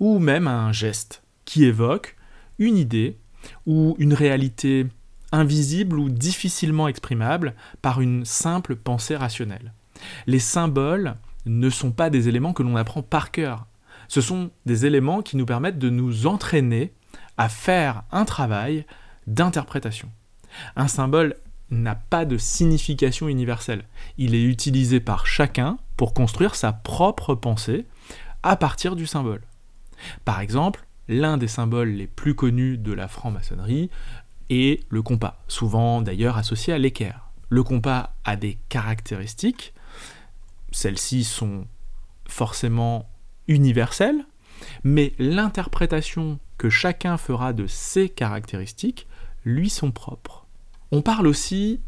ou 0.00 0.18
même 0.18 0.48
un 0.48 0.72
geste 0.72 1.22
qui 1.44 1.64
évoque 1.64 2.16
une 2.58 2.76
idée 2.76 3.18
ou 3.66 3.94
une 3.98 4.14
réalité 4.14 4.86
invisible 5.32 5.98
ou 5.98 6.08
difficilement 6.08 6.88
exprimable 6.88 7.54
par 7.82 8.00
une 8.00 8.24
simple 8.24 8.76
pensée 8.76 9.16
rationnelle. 9.16 9.72
Les 10.26 10.38
symboles 10.38 11.16
ne 11.46 11.70
sont 11.70 11.92
pas 11.92 12.10
des 12.10 12.28
éléments 12.28 12.52
que 12.52 12.62
l'on 12.62 12.76
apprend 12.76 13.02
par 13.02 13.30
cœur. 13.30 13.66
Ce 14.08 14.20
sont 14.20 14.50
des 14.66 14.86
éléments 14.86 15.22
qui 15.22 15.36
nous 15.36 15.46
permettent 15.46 15.78
de 15.78 15.90
nous 15.90 16.26
entraîner 16.26 16.92
à 17.38 17.48
faire 17.48 18.04
un 18.12 18.24
travail 18.24 18.86
d'interprétation. 19.26 20.10
Un 20.76 20.88
symbole 20.88 21.36
n'a 21.70 21.94
pas 21.94 22.24
de 22.24 22.38
signification 22.38 23.28
universelle. 23.28 23.84
Il 24.18 24.34
est 24.34 24.44
utilisé 24.44 25.00
par 25.00 25.26
chacun 25.26 25.78
pour 25.96 26.14
construire 26.14 26.54
sa 26.54 26.72
propre 26.72 27.34
pensée 27.34 27.86
à 28.42 28.56
partir 28.56 28.94
du 28.96 29.06
symbole. 29.06 29.42
Par 30.24 30.40
exemple, 30.40 30.86
l'un 31.08 31.36
des 31.36 31.48
symboles 31.48 31.90
les 31.90 32.06
plus 32.06 32.34
connus 32.34 32.78
de 32.78 32.92
la 32.92 33.08
franc-maçonnerie 33.08 33.90
est 34.50 34.84
le 34.88 35.02
compas, 35.02 35.42
souvent 35.48 36.02
d'ailleurs 36.02 36.36
associé 36.36 36.72
à 36.72 36.78
l'équerre. 36.78 37.30
Le 37.48 37.62
compas 37.62 38.14
a 38.24 38.36
des 38.36 38.58
caractéristiques, 38.68 39.72
celles-ci 40.70 41.24
sont 41.24 41.66
forcément 42.28 43.08
universelles, 43.48 44.24
mais 44.84 45.14
l'interprétation 45.18 46.38
que 46.58 46.70
chacun 46.70 47.16
fera 47.16 47.52
de 47.52 47.66
ces 47.66 48.08
caractéristiques 48.08 49.06
lui 49.44 49.70
sont 49.70 49.92
propres. 49.92 50.46
On 50.92 51.02
parle 51.02 51.26
aussi, 51.26 51.80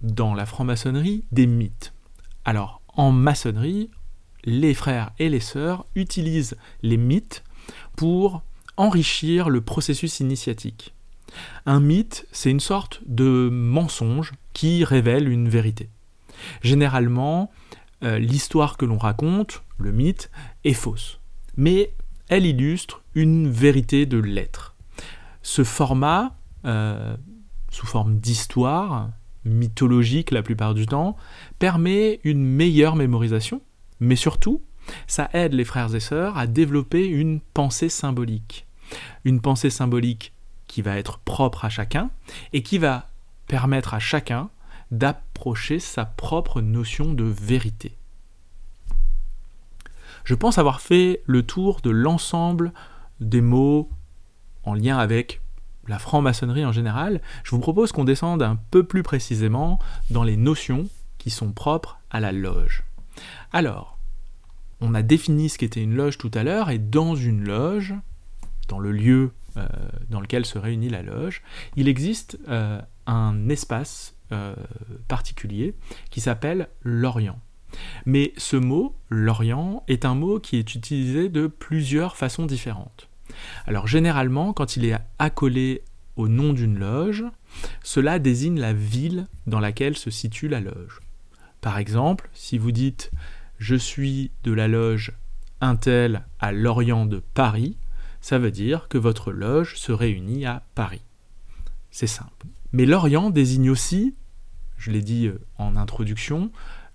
dans 0.00 0.34
la 0.34 0.46
franc-maçonnerie, 0.46 1.24
des 1.32 1.46
mythes. 1.46 1.92
Alors, 2.44 2.80
en 2.88 3.12
maçonnerie, 3.12 3.90
les 4.44 4.74
frères 4.74 5.12
et 5.18 5.28
les 5.28 5.40
sœurs 5.40 5.86
utilisent 5.94 6.56
les 6.82 6.96
mythes 6.96 7.44
pour 7.96 8.42
enrichir 8.76 9.48
le 9.48 9.60
processus 9.60 10.20
initiatique. 10.20 10.94
Un 11.66 11.80
mythe, 11.80 12.26
c'est 12.32 12.50
une 12.50 12.60
sorte 12.60 13.00
de 13.06 13.48
mensonge 13.50 14.32
qui 14.52 14.84
révèle 14.84 15.28
une 15.28 15.48
vérité. 15.48 15.88
Généralement, 16.62 17.50
euh, 18.02 18.18
l'histoire 18.18 18.76
que 18.76 18.84
l'on 18.84 18.98
raconte, 18.98 19.62
le 19.78 19.92
mythe, 19.92 20.30
est 20.64 20.74
fausse. 20.74 21.20
Mais 21.56 21.92
elle 22.32 22.46
illustre 22.46 23.02
une 23.14 23.50
vérité 23.50 24.06
de 24.06 24.16
l'être. 24.16 24.74
Ce 25.42 25.64
format 25.64 26.34
euh, 26.64 27.14
sous 27.70 27.84
forme 27.84 28.16
d'histoire, 28.20 29.10
mythologique 29.44 30.30
la 30.30 30.42
plupart 30.42 30.72
du 30.72 30.86
temps, 30.86 31.14
permet 31.58 32.20
une 32.24 32.42
meilleure 32.42 32.96
mémorisation, 32.96 33.60
mais 34.00 34.16
surtout, 34.16 34.62
ça 35.06 35.28
aide 35.34 35.52
les 35.52 35.66
frères 35.66 35.94
et 35.94 36.00
sœurs 36.00 36.38
à 36.38 36.46
développer 36.46 37.06
une 37.06 37.40
pensée 37.40 37.90
symbolique. 37.90 38.66
Une 39.26 39.42
pensée 39.42 39.68
symbolique 39.68 40.32
qui 40.68 40.80
va 40.80 40.96
être 40.96 41.18
propre 41.18 41.66
à 41.66 41.68
chacun 41.68 42.08
et 42.54 42.62
qui 42.62 42.78
va 42.78 43.10
permettre 43.46 43.92
à 43.92 43.98
chacun 43.98 44.48
d'approcher 44.90 45.80
sa 45.80 46.06
propre 46.06 46.62
notion 46.62 47.12
de 47.12 47.24
vérité. 47.24 47.94
Je 50.24 50.34
pense 50.34 50.58
avoir 50.58 50.80
fait 50.80 51.22
le 51.26 51.42
tour 51.42 51.80
de 51.82 51.90
l'ensemble 51.90 52.72
des 53.20 53.40
mots 53.40 53.90
en 54.64 54.74
lien 54.74 54.98
avec 54.98 55.40
la 55.88 55.98
franc-maçonnerie 55.98 56.64
en 56.64 56.72
général, 56.72 57.20
je 57.42 57.50
vous 57.50 57.58
propose 57.58 57.92
qu'on 57.92 58.04
descende 58.04 58.42
un 58.42 58.56
peu 58.70 58.84
plus 58.84 59.02
précisément 59.02 59.78
dans 60.10 60.22
les 60.22 60.36
notions 60.36 60.88
qui 61.18 61.30
sont 61.30 61.52
propres 61.52 61.98
à 62.10 62.20
la 62.20 62.32
loge. 62.32 62.84
Alors, 63.52 63.98
on 64.80 64.94
a 64.94 65.02
défini 65.02 65.48
ce 65.48 65.58
qu'était 65.58 65.82
une 65.82 65.94
loge 65.94 66.18
tout 66.18 66.30
à 66.34 66.42
l'heure, 66.42 66.70
et 66.70 66.78
dans 66.78 67.14
une 67.14 67.44
loge, 67.44 67.94
dans 68.68 68.78
le 68.78 68.92
lieu 68.92 69.32
euh, 69.56 69.66
dans 70.10 70.20
lequel 70.20 70.46
se 70.46 70.58
réunit 70.58 70.88
la 70.88 71.02
loge, 71.02 71.42
il 71.76 71.88
existe 71.88 72.38
euh, 72.48 72.80
un 73.06 73.48
espace 73.48 74.16
euh, 74.32 74.54
particulier 75.08 75.74
qui 76.10 76.20
s'appelle 76.20 76.68
l'Orient. 76.82 77.38
Mais 78.06 78.32
ce 78.36 78.56
mot, 78.56 78.94
l'Orient, 79.08 79.84
est 79.88 80.04
un 80.04 80.14
mot 80.14 80.40
qui 80.40 80.56
est 80.56 80.74
utilisé 80.74 81.28
de 81.28 81.46
plusieurs 81.46 82.16
façons 82.16 82.46
différentes. 82.46 83.08
Alors 83.66 83.86
généralement, 83.86 84.52
quand 84.52 84.76
il 84.76 84.84
est 84.84 84.96
accolé 85.18 85.82
au 86.16 86.28
nom 86.28 86.52
d'une 86.52 86.78
loge, 86.78 87.24
cela 87.82 88.18
désigne 88.18 88.60
la 88.60 88.72
ville 88.72 89.26
dans 89.46 89.60
laquelle 89.60 89.96
se 89.96 90.10
situe 90.10 90.48
la 90.48 90.60
loge. 90.60 91.00
Par 91.60 91.78
exemple, 91.78 92.28
si 92.34 92.58
vous 92.58 92.72
dites 92.72 93.10
je 93.58 93.76
suis 93.76 94.32
de 94.42 94.52
la 94.52 94.66
loge 94.66 95.12
Intel 95.60 96.24
à 96.40 96.50
l'Orient 96.50 97.06
de 97.06 97.22
Paris, 97.34 97.76
ça 98.20 98.38
veut 98.38 98.50
dire 98.50 98.88
que 98.88 98.98
votre 98.98 99.30
loge 99.30 99.76
se 99.76 99.92
réunit 99.92 100.44
à 100.44 100.64
Paris. 100.74 101.02
C'est 101.92 102.08
simple. 102.08 102.46
Mais 102.72 102.86
l'Orient 102.86 103.30
désigne 103.30 103.70
aussi, 103.70 104.16
je 104.76 104.90
l'ai 104.90 105.02
dit 105.02 105.28
euh, 105.28 105.38
en 105.58 105.76
introduction, 105.76 106.50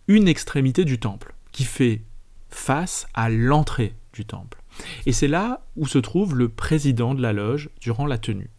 une 0.07 0.27
extrémité 0.27 0.85
du 0.85 0.99
temple, 0.99 1.33
qui 1.51 1.63
fait 1.63 2.01
face 2.49 3.07
à 3.13 3.29
l'entrée 3.29 3.95
du 4.13 4.25
temple. 4.25 4.61
Et 5.05 5.11
c'est 5.11 5.27
là 5.27 5.65
où 5.75 5.87
se 5.87 5.97
trouve 5.97 6.35
le 6.35 6.49
président 6.49 7.13
de 7.13 7.21
la 7.21 7.33
loge 7.33 7.69
durant 7.81 8.05
la 8.05 8.17
tenue. 8.17 8.49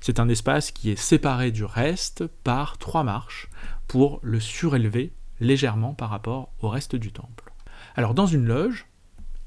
C'est 0.00 0.20
un 0.20 0.28
espace 0.28 0.70
qui 0.70 0.90
est 0.90 0.96
séparé 0.96 1.50
du 1.50 1.64
reste 1.64 2.26
par 2.44 2.78
trois 2.78 3.02
marches 3.04 3.48
pour 3.88 4.20
le 4.22 4.38
surélever 4.38 5.12
légèrement 5.40 5.94
par 5.94 6.10
rapport 6.10 6.52
au 6.60 6.68
reste 6.68 6.94
du 6.94 7.10
temple. 7.10 7.52
Alors 7.96 8.14
dans 8.14 8.26
une 8.26 8.46
loge, 8.46 8.86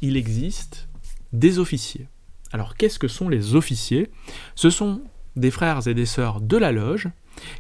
il 0.02 0.18
existe 0.18 0.90
des 1.32 1.58
officiers. 1.58 2.08
Alors 2.52 2.76
qu'est-ce 2.76 3.00
que 3.00 3.08
sont 3.08 3.30
les 3.30 3.56
officiers? 3.56 4.12
Ce 4.56 4.70
sont 4.70 5.02
des 5.36 5.52
frères 5.52 5.88
et 5.88 5.94
des 5.94 6.06
sœurs 6.06 6.42
de 6.42 6.58
la 6.58 6.72
loge 6.72 7.08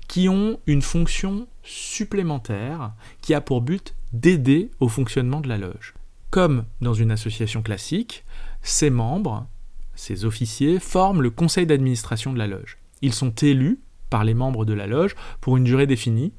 qui 0.07 0.29
ont 0.29 0.59
une 0.67 0.81
fonction 0.81 1.47
supplémentaire 1.65 2.93
qui 3.21 3.33
a 3.33 3.41
pour 3.41 3.61
but 3.61 3.95
d'aider 4.13 4.71
au 4.79 4.87
fonctionnement 4.87 5.41
de 5.41 5.49
la 5.49 5.57
loge. 5.57 5.93
Comme 6.29 6.65
dans 6.81 6.93
une 6.93 7.11
association 7.11 7.61
classique, 7.61 8.23
ces 8.61 8.89
membres, 8.89 9.47
ces 9.95 10.25
officiers, 10.25 10.79
forment 10.79 11.21
le 11.21 11.29
conseil 11.29 11.65
d'administration 11.65 12.33
de 12.33 12.37
la 12.37 12.47
loge. 12.47 12.77
Ils 13.01 13.13
sont 13.13 13.31
élus 13.31 13.79
par 14.09 14.23
les 14.23 14.33
membres 14.33 14.65
de 14.65 14.73
la 14.73 14.87
loge 14.87 15.15
pour 15.41 15.57
une 15.57 15.63
durée 15.63 15.87
définie, 15.87 16.33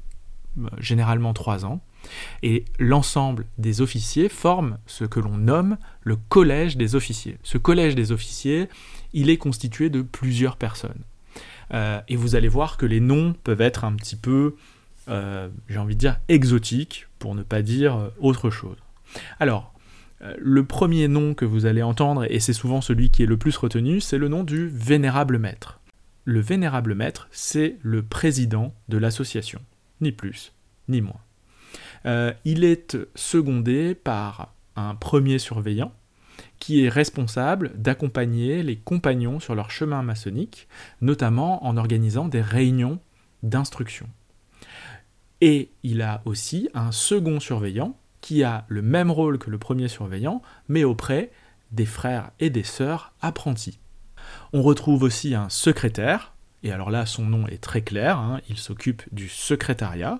euh, 0.59 0.67
généralement 0.79 1.33
trois 1.33 1.65
ans, 1.65 1.81
et 2.43 2.65
l'ensemble 2.79 3.45
des 3.57 3.81
officiers 3.81 4.29
forment 4.29 4.77
ce 4.85 5.05
que 5.05 5.19
l'on 5.19 5.37
nomme 5.37 5.77
le 6.01 6.15
collège 6.15 6.77
des 6.77 6.95
officiers. 6.95 7.37
Ce 7.43 7.57
collège 7.57 7.95
des 7.95 8.11
officiers, 8.11 8.69
il 9.13 9.29
est 9.29 9.37
constitué 9.37 9.89
de 9.89 10.01
plusieurs 10.01 10.57
personnes. 10.57 11.03
Euh, 11.73 11.99
et 12.07 12.15
vous 12.15 12.35
allez 12.35 12.47
voir 12.47 12.77
que 12.77 12.85
les 12.85 12.99
noms 12.99 13.33
peuvent 13.43 13.61
être 13.61 13.83
un 13.83 13.93
petit 13.95 14.15
peu, 14.15 14.55
euh, 15.09 15.49
j'ai 15.67 15.77
envie 15.77 15.95
de 15.95 15.99
dire, 15.99 16.19
exotiques, 16.27 17.07
pour 17.19 17.35
ne 17.35 17.43
pas 17.43 17.61
dire 17.61 18.11
autre 18.19 18.49
chose. 18.49 18.77
Alors, 19.39 19.73
euh, 20.21 20.35
le 20.39 20.65
premier 20.65 21.07
nom 21.07 21.33
que 21.33 21.45
vous 21.45 21.65
allez 21.65 21.83
entendre, 21.83 22.25
et 22.29 22.39
c'est 22.39 22.53
souvent 22.53 22.81
celui 22.81 23.09
qui 23.09 23.23
est 23.23 23.27
le 23.27 23.37
plus 23.37 23.55
retenu, 23.57 24.01
c'est 24.01 24.17
le 24.17 24.27
nom 24.27 24.43
du 24.43 24.67
vénérable 24.67 25.37
maître. 25.37 25.79
Le 26.25 26.39
vénérable 26.39 26.95
maître, 26.95 27.27
c'est 27.31 27.77
le 27.81 28.03
président 28.03 28.73
de 28.89 28.97
l'association, 28.97 29.61
ni 30.01 30.11
plus, 30.11 30.53
ni 30.89 31.01
moins. 31.01 31.21
Euh, 32.05 32.33
il 32.45 32.63
est 32.63 32.97
secondé 33.15 33.95
par 33.95 34.53
un 34.75 34.95
premier 34.95 35.39
surveillant 35.39 35.91
qui 36.59 36.83
est 36.83 36.89
responsable 36.89 37.71
d'accompagner 37.75 38.63
les 38.63 38.77
compagnons 38.77 39.39
sur 39.39 39.55
leur 39.55 39.71
chemin 39.71 40.01
maçonnique, 40.01 40.67
notamment 41.01 41.65
en 41.65 41.77
organisant 41.77 42.27
des 42.27 42.41
réunions 42.41 42.99
d'instruction. 43.43 44.07
Et 45.41 45.71
il 45.83 46.01
a 46.01 46.21
aussi 46.25 46.69
un 46.73 46.91
second 46.91 47.39
surveillant 47.39 47.97
qui 48.21 48.43
a 48.43 48.65
le 48.67 48.81
même 48.81 49.11
rôle 49.11 49.37
que 49.37 49.49
le 49.49 49.57
premier 49.57 49.87
surveillant, 49.87 50.41
mais 50.67 50.83
auprès 50.83 51.31
des 51.71 51.85
frères 51.85 52.31
et 52.39 52.49
des 52.49 52.63
sœurs 52.63 53.13
apprentis. 53.21 53.79
On 54.53 54.61
retrouve 54.61 55.03
aussi 55.03 55.35
un 55.35 55.49
secrétaire, 55.49 56.33
et 56.63 56.71
alors 56.71 56.89
là 56.89 57.05
son 57.05 57.23
nom 57.23 57.47
est 57.47 57.61
très 57.61 57.81
clair, 57.81 58.17
hein, 58.17 58.41
il 58.49 58.57
s'occupe 58.57 59.03
du 59.11 59.29
secrétariat, 59.29 60.19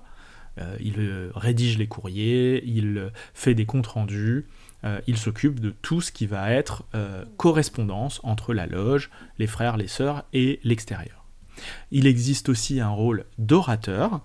euh, 0.58 0.76
il 0.80 0.94
euh, 0.98 1.30
rédige 1.34 1.78
les 1.78 1.86
courriers, 1.86 2.64
il 2.64 3.10
fait 3.34 3.54
des 3.54 3.66
comptes 3.66 3.86
rendus, 3.86 4.46
euh, 4.84 5.00
il 5.06 5.16
s'occupe 5.16 5.60
de 5.60 5.70
tout 5.70 6.00
ce 6.00 6.12
qui 6.12 6.26
va 6.26 6.52
être 6.52 6.84
correspondance 7.36 8.20
entre 8.22 8.54
la 8.54 8.66
loge, 8.66 9.10
les 9.38 9.46
frères, 9.46 9.76
les 9.76 9.88
sœurs 9.88 10.24
et 10.32 10.60
l'extérieur. 10.64 11.17
Il 11.90 12.06
existe 12.06 12.48
aussi 12.48 12.80
un 12.80 12.88
rôle 12.88 13.24
d'orateur 13.38 14.22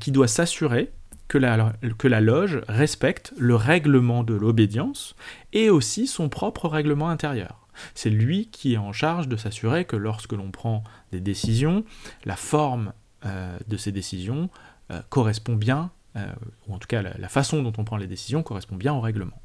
qui 0.00 0.12
doit 0.12 0.28
s'assurer 0.28 0.92
que 1.28 1.38
la, 1.38 2.20
loge 2.20 2.60
respecte 2.68 3.32
le 3.38 3.54
règlement 3.54 4.24
de 4.24 4.34
l'obédience 4.34 5.14
et 5.52 5.70
aussi 5.70 6.06
son 6.06 6.28
propre 6.28 6.68
règlement 6.68 7.08
intérieur. 7.08 7.66
C'est 7.94 8.10
lui 8.10 8.48
qui 8.50 8.74
est 8.74 8.78
en 8.78 8.92
charge 8.92 9.28
de 9.28 9.36
s'assurer 9.36 9.84
que 9.84 9.96
lorsque 9.96 10.32
l'on 10.32 10.50
prend 10.50 10.82
des 11.12 11.20
décisions, 11.20 11.84
la 12.24 12.36
forme 12.36 12.92
de 13.24 13.76
ces 13.76 13.92
décisions 13.92 14.50
euh, 14.90 15.02
correspond 15.10 15.54
bien, 15.54 15.90
euh, 16.16 16.26
ou 16.66 16.74
en 16.74 16.78
tout 16.78 16.86
cas 16.86 17.02
la, 17.02 17.28
façon 17.28 17.62
dont 17.62 17.74
on 17.76 17.84
prend 17.84 17.98
les 17.98 18.06
décisions 18.06 18.42
correspond 18.42 18.76
bien 18.76 18.94
au 18.94 19.02
règlement. 19.02 19.38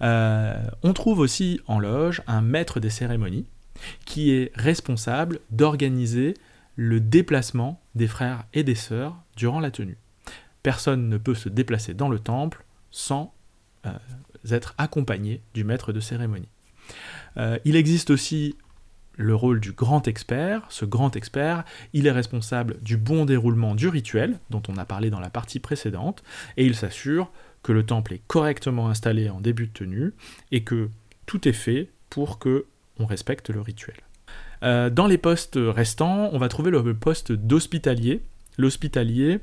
Euh, 0.00 0.56
on 0.82 0.94
trouve 0.94 1.18
aussi 1.18 1.60
en 1.66 1.78
loge 1.78 2.22
un 2.26 2.40
maître 2.40 2.80
des 2.80 2.88
cérémonies 2.88 3.44
qui 4.06 4.30
est 4.30 4.52
responsable 4.54 5.40
d'organiser 5.50 6.32
le 6.76 7.00
déplacement 7.00 7.80
des 7.94 8.08
frères 8.08 8.44
et 8.54 8.62
des 8.62 8.74
sœurs 8.74 9.16
durant 9.36 9.60
la 9.60 9.70
tenue. 9.70 9.98
Personne 10.62 11.08
ne 11.08 11.18
peut 11.18 11.34
se 11.34 11.48
déplacer 11.48 11.94
dans 11.94 12.08
le 12.08 12.18
temple 12.18 12.64
sans 12.90 13.34
être 14.50 14.74
accompagné 14.78 15.42
du 15.54 15.64
maître 15.64 15.92
de 15.92 16.00
cérémonie. 16.00 16.48
il 17.64 17.76
existe 17.76 18.10
aussi 18.10 18.56
le 19.20 19.34
rôle 19.34 19.60
du 19.60 19.72
grand 19.72 20.08
expert. 20.08 20.64
Ce 20.70 20.84
grand 20.84 21.14
expert, 21.14 21.64
il 21.92 22.06
est 22.06 22.10
responsable 22.10 22.78
du 22.82 22.96
bon 22.96 23.24
déroulement 23.24 23.74
du 23.74 23.88
rituel, 23.88 24.38
dont 24.48 24.62
on 24.68 24.76
a 24.76 24.84
parlé 24.84 25.10
dans 25.10 25.20
la 25.20 25.30
partie 25.30 25.60
précédente, 25.60 26.22
et 26.56 26.64
il 26.64 26.74
s'assure 26.74 27.30
que 27.62 27.72
le 27.72 27.84
temple 27.84 28.14
est 28.14 28.22
correctement 28.26 28.88
installé 28.88 29.28
en 29.28 29.40
début 29.40 29.66
de 29.66 29.72
tenue 29.72 30.14
et 30.50 30.64
que 30.64 30.88
tout 31.26 31.46
est 31.46 31.52
fait 31.52 31.90
pour 32.08 32.38
que 32.38 32.66
on 32.98 33.06
respecte 33.06 33.50
le 33.50 33.60
rituel. 33.60 33.96
Euh, 34.62 34.90
dans 34.90 35.06
les 35.06 35.18
postes 35.18 35.58
restants, 35.58 36.30
on 36.32 36.38
va 36.38 36.48
trouver 36.48 36.70
le 36.70 36.94
poste 36.94 37.32
d'hospitalier. 37.32 38.22
L'hospitalier, 38.58 39.40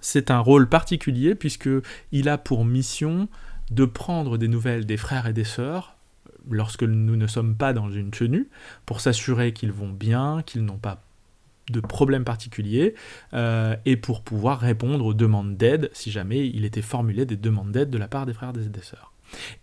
c'est 0.00 0.30
un 0.30 0.38
rôle 0.38 0.68
particulier 0.68 1.34
puisque 1.34 1.68
il 2.12 2.28
a 2.28 2.38
pour 2.38 2.64
mission 2.64 3.28
de 3.70 3.84
prendre 3.84 4.38
des 4.38 4.48
nouvelles 4.48 4.86
des 4.86 4.96
frères 4.96 5.26
et 5.26 5.32
des 5.32 5.44
sœurs 5.44 5.96
lorsque 6.50 6.82
nous 6.82 7.16
ne 7.16 7.26
sommes 7.26 7.54
pas 7.54 7.72
dans 7.72 7.90
une 7.90 8.10
tenue, 8.10 8.48
pour 8.86 9.00
s'assurer 9.00 9.52
qu'ils 9.52 9.72
vont 9.72 9.90
bien, 9.90 10.42
qu'ils 10.44 10.64
n'ont 10.64 10.78
pas 10.78 11.02
de 11.70 11.80
problèmes 11.80 12.24
particuliers, 12.24 12.94
euh, 13.32 13.76
et 13.86 13.96
pour 13.96 14.22
pouvoir 14.22 14.58
répondre 14.58 15.04
aux 15.04 15.14
demandes 15.14 15.56
d'aide 15.56 15.90
si 15.92 16.10
jamais 16.10 16.48
il 16.48 16.64
était 16.64 16.82
formulé 16.82 17.24
des 17.26 17.36
demandes 17.36 17.70
d'aide 17.70 17.90
de 17.90 17.98
la 17.98 18.08
part 18.08 18.26
des 18.26 18.32
frères 18.32 18.52
et 18.56 18.68
des 18.68 18.82
sœurs. 18.82 19.11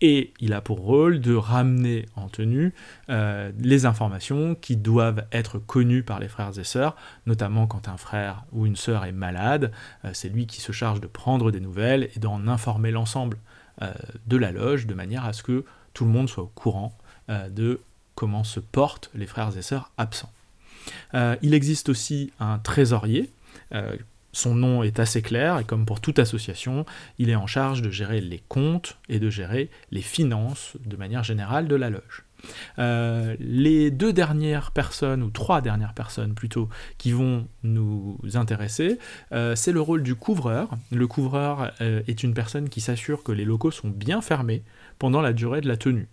Et 0.02 0.34
il 0.40 0.54
a 0.54 0.62
pour 0.62 0.80
rôle 0.80 1.20
de 1.20 1.36
ramener 1.36 2.06
en 2.16 2.28
tenue 2.28 2.74
euh, 3.10 3.52
les 3.60 3.86
informations 3.86 4.56
qui 4.56 4.76
doivent 4.76 5.26
être 5.32 5.60
connues 5.60 6.04
par 6.04 6.20
les 6.20 6.28
frères 6.28 6.58
et 6.58 6.64
sœurs, 6.64 6.96
notamment 7.26 7.68
quand 7.68 7.88
un 7.88 7.98
frère 7.98 8.46
ou 8.52 8.66
une 8.66 8.76
sœur 8.76 9.06
est 9.06 9.12
malade, 9.12 9.72
euh, 10.06 10.10
c'est 10.14 10.30
lui 10.30 10.48
qui 10.48 10.62
se 10.62 10.72
charge 10.72 11.02
de 11.02 11.08
prendre 11.08 11.52
des 11.52 11.60
nouvelles 11.60 12.10
et 12.16 12.20
d'en 12.20 12.48
informer 12.48 12.92
l'ensemble 12.92 13.38
de 14.28 14.36
la 14.36 14.52
loge 14.52 14.88
de 14.88 14.94
manière 14.94 15.24
à 15.24 15.32
ce 15.32 15.42
que 15.42 15.64
tout 15.94 16.06
le 16.06 16.12
monde 16.12 16.30
soit 16.30 16.44
au 16.44 16.52
courant 16.56 16.98
euh, 17.30 17.50
de 17.50 17.82
comment 18.16 18.44
se 18.44 18.60
portent 18.60 19.12
les 19.14 19.28
frères 19.28 19.56
et 19.58 19.62
sœurs 19.62 19.92
absents. 19.98 20.32
Euh, 21.14 21.36
il 21.42 21.54
existe 21.54 21.90
aussi 21.90 22.32
un 22.40 22.58
trésorier. 22.58 23.32
Euh, 24.30 24.40
son 24.40 24.56
nom 24.56 24.84
est 24.84 25.00
assez 25.00 25.22
clair 25.22 25.60
et 25.60 25.64
comme 25.64 25.86
pour 25.86 26.02
toute 26.02 26.20
association, 26.20 26.86
il 27.18 27.30
est 27.30 27.36
en 27.36 27.48
charge 27.48 27.82
de 27.82 27.90
gérer 27.90 28.22
les 28.22 28.42
comptes 28.48 28.98
et 29.10 29.20
de 29.20 29.30
gérer 29.30 29.70
les 29.92 30.02
finances 30.02 30.78
de 30.86 30.96
manière 30.96 31.24
générale 31.24 31.68
de 31.68 31.76
la 31.76 31.90
loge. 31.90 32.26
les 32.78 33.92
deux 33.92 34.14
dernières 34.14 34.72
personnes, 34.72 35.24
ou 35.24 35.30
trois 35.30 35.62
dernières 35.62 35.94
personnes 35.94 36.34
plutôt, 36.34 36.70
qui 36.98 37.12
vont 37.12 37.48
nous 37.64 38.18
intéresser, 38.36 38.98
c'est 39.56 39.72
le 39.74 39.82
rôle 39.82 40.04
du 40.04 40.16
couvreur. 40.16 40.70
Le 40.92 41.06
couvreur 41.08 41.74
est 41.82 42.24
une 42.24 42.34
personne 42.34 42.70
qui 42.70 42.82
s'assure 42.82 43.24
que 43.24 43.34
les 43.34 43.46
locaux 43.46 43.72
sont 43.72 43.90
bien 43.90 44.22
fermés 44.22 44.64
pendant 45.00 45.22
la 45.22 45.34
durée 45.34 45.62
de 45.62 45.68
la 45.68 45.78
tenue. 45.78 46.08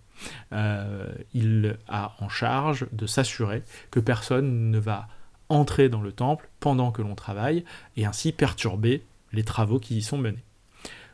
Euh, 0.52 1.12
il 1.34 1.76
a 1.88 2.14
en 2.20 2.28
charge 2.28 2.86
de 2.92 3.06
s'assurer 3.06 3.62
que 3.90 4.00
personne 4.00 4.70
ne 4.70 4.78
va 4.78 5.08
entrer 5.48 5.88
dans 5.88 6.00
le 6.00 6.12
temple 6.12 6.48
pendant 6.60 6.90
que 6.92 7.02
l'on 7.02 7.14
travaille 7.14 7.64
et 7.96 8.04
ainsi 8.06 8.32
perturber 8.32 9.02
les 9.32 9.44
travaux 9.44 9.78
qui 9.78 9.96
y 9.96 10.02
sont 10.02 10.18
menés. 10.18 10.44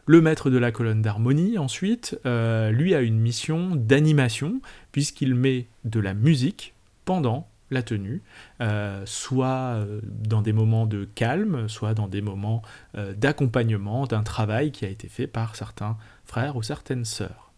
Le 0.06 0.20
maître 0.20 0.50
de 0.50 0.58
la 0.58 0.72
colonne 0.72 1.00
d'harmonie, 1.00 1.58
ensuite, 1.58 2.18
euh, 2.26 2.70
lui 2.70 2.94
a 2.94 3.00
une 3.00 3.20
mission 3.20 3.76
d'animation, 3.76 4.60
puisqu'il 4.90 5.34
met 5.34 5.68
de 5.84 6.00
la 6.00 6.12
musique 6.12 6.74
pendant 7.04 7.48
la 7.70 7.82
tenue, 7.82 8.20
euh, 8.60 9.02
soit 9.06 9.86
dans 10.02 10.42
des 10.42 10.52
moments 10.52 10.86
de 10.86 11.04
calme, 11.14 11.68
soit 11.68 11.94
dans 11.94 12.08
des 12.08 12.20
moments 12.20 12.62
d'accompagnement 12.94 14.06
d'un 14.06 14.22
travail 14.22 14.72
qui 14.72 14.84
a 14.84 14.88
été 14.88 15.08
fait 15.08 15.26
par 15.26 15.56
certains 15.56 15.96
frères 16.24 16.56
ou 16.56 16.62
certaines 16.62 17.04
sœurs. 17.04 17.51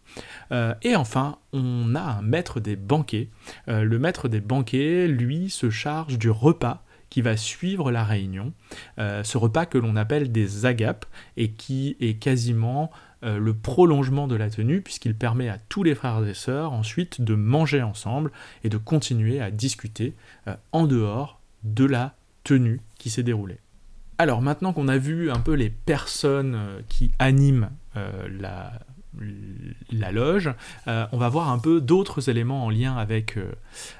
Euh, 0.51 0.73
et 0.81 0.95
enfin, 0.95 1.37
on 1.53 1.95
a 1.95 2.01
un 2.01 2.21
maître 2.21 2.59
des 2.59 2.75
banquets. 2.75 3.29
Euh, 3.67 3.83
le 3.83 3.99
maître 3.99 4.27
des 4.27 4.41
banquets, 4.41 5.07
lui, 5.07 5.49
se 5.49 5.69
charge 5.69 6.17
du 6.17 6.29
repas 6.29 6.83
qui 7.09 7.21
va 7.21 7.37
suivre 7.37 7.91
la 7.91 8.03
réunion. 8.03 8.53
Euh, 8.99 9.23
ce 9.23 9.37
repas 9.37 9.65
que 9.65 9.77
l'on 9.77 9.95
appelle 9.95 10.31
des 10.31 10.65
agapes 10.65 11.05
et 11.37 11.51
qui 11.51 11.95
est 11.99 12.15
quasiment 12.15 12.91
le 13.21 13.55
prolongement 13.55 14.27
de 14.27 14.35
la 14.35 14.51
tenue 14.51 14.81
puisqu'il 14.81 15.15
permet 15.15 15.49
à 15.49 15.57
tous 15.57 15.81
les 15.81 15.95
frères 15.95 16.23
et 16.27 16.35
sœurs 16.35 16.73
ensuite 16.73 17.21
de 17.21 17.33
manger 17.33 17.81
ensemble 17.81 18.31
et 18.63 18.69
de 18.69 18.77
continuer 18.77 19.41
à 19.41 19.49
discuter 19.49 20.13
en 20.71 20.85
dehors 20.85 21.41
de 21.63 21.85
la 21.85 22.13
tenue 22.43 22.81
qui 22.99 23.09
s'est 23.09 23.23
déroulée. 23.23 23.57
Alors 24.19 24.43
maintenant 24.43 24.73
qu'on 24.73 24.87
a 24.87 24.99
vu 24.99 25.31
un 25.31 25.39
peu 25.39 25.53
les 25.53 25.71
personnes 25.71 26.83
qui 26.87 27.13
animent 27.17 27.71
la, 27.95 28.73
la 29.91 30.11
loge, 30.11 30.51
euh, 30.87 31.05
on 31.11 31.17
va 31.17 31.29
voir 31.29 31.49
un 31.49 31.59
peu 31.59 31.81
d'autres 31.81 32.29
éléments 32.29 32.65
en 32.65 32.69
lien 32.69 32.95
avec, 32.95 33.37
euh, 33.37 33.51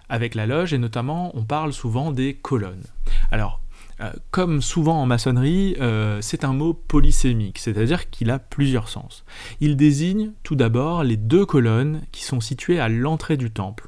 avec 0.10 0.36
la 0.36 0.46
loge, 0.46 0.74
et 0.74 0.78
notamment 0.78 1.32
on 1.36 1.44
parle 1.44 1.74
souvent 1.74 2.12
des 2.12 2.34
colonnes. 2.34 2.84
Alors, 3.32 3.62
euh, 4.02 4.12
comme 4.32 4.62
souvent 4.62 5.02
en 5.02 5.06
maçonnerie, 5.06 5.78
c'est 6.22 6.44
un 6.44 6.54
mot 6.54 6.74
polysémique, 6.74 7.60
c'est-à-dire 7.60 8.10
qu'il 8.10 8.30
a 8.30 8.40
plusieurs 8.40 8.90
sens. 8.90 9.24
Il 9.62 9.78
désigne 9.78 10.32
tout 10.44 10.56
d'abord 10.56 11.04
les 11.04 11.18
deux 11.18 11.46
colonnes 11.46 12.02
qui 12.12 12.24
sont 12.24 12.42
situées 12.42 12.80
à 12.80 12.90
l'entrée 12.90 13.38
du 13.38 13.52
temple. 13.52 13.88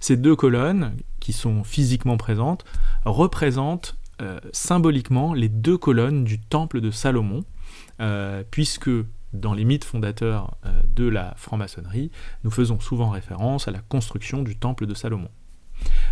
Ces 0.00 0.16
deux 0.16 0.36
colonnes, 0.36 0.92
qui 1.20 1.32
sont 1.32 1.64
physiquement 1.64 2.16
présentes, 2.16 2.64
représentent 3.04 3.96
symboliquement 4.52 5.32
les 5.32 5.48
deux 5.48 5.78
colonnes 5.78 6.24
du 6.24 6.40
temple 6.40 6.80
de 6.80 6.90
Salomon, 6.90 7.44
puisque 8.50 8.90
dans 9.32 9.54
les 9.54 9.64
mythes 9.64 9.84
fondateurs 9.84 10.56
euh, 10.64 10.82
de 10.94 11.08
la 11.08 11.34
franc-maçonnerie, 11.36 12.10
nous 12.44 12.50
faisons 12.50 12.80
souvent 12.80 13.10
référence 13.10 13.68
à 13.68 13.70
la 13.70 13.80
construction 13.80 14.42
du 14.42 14.56
temple 14.56 14.86
de 14.86 14.94
Salomon. 14.94 15.28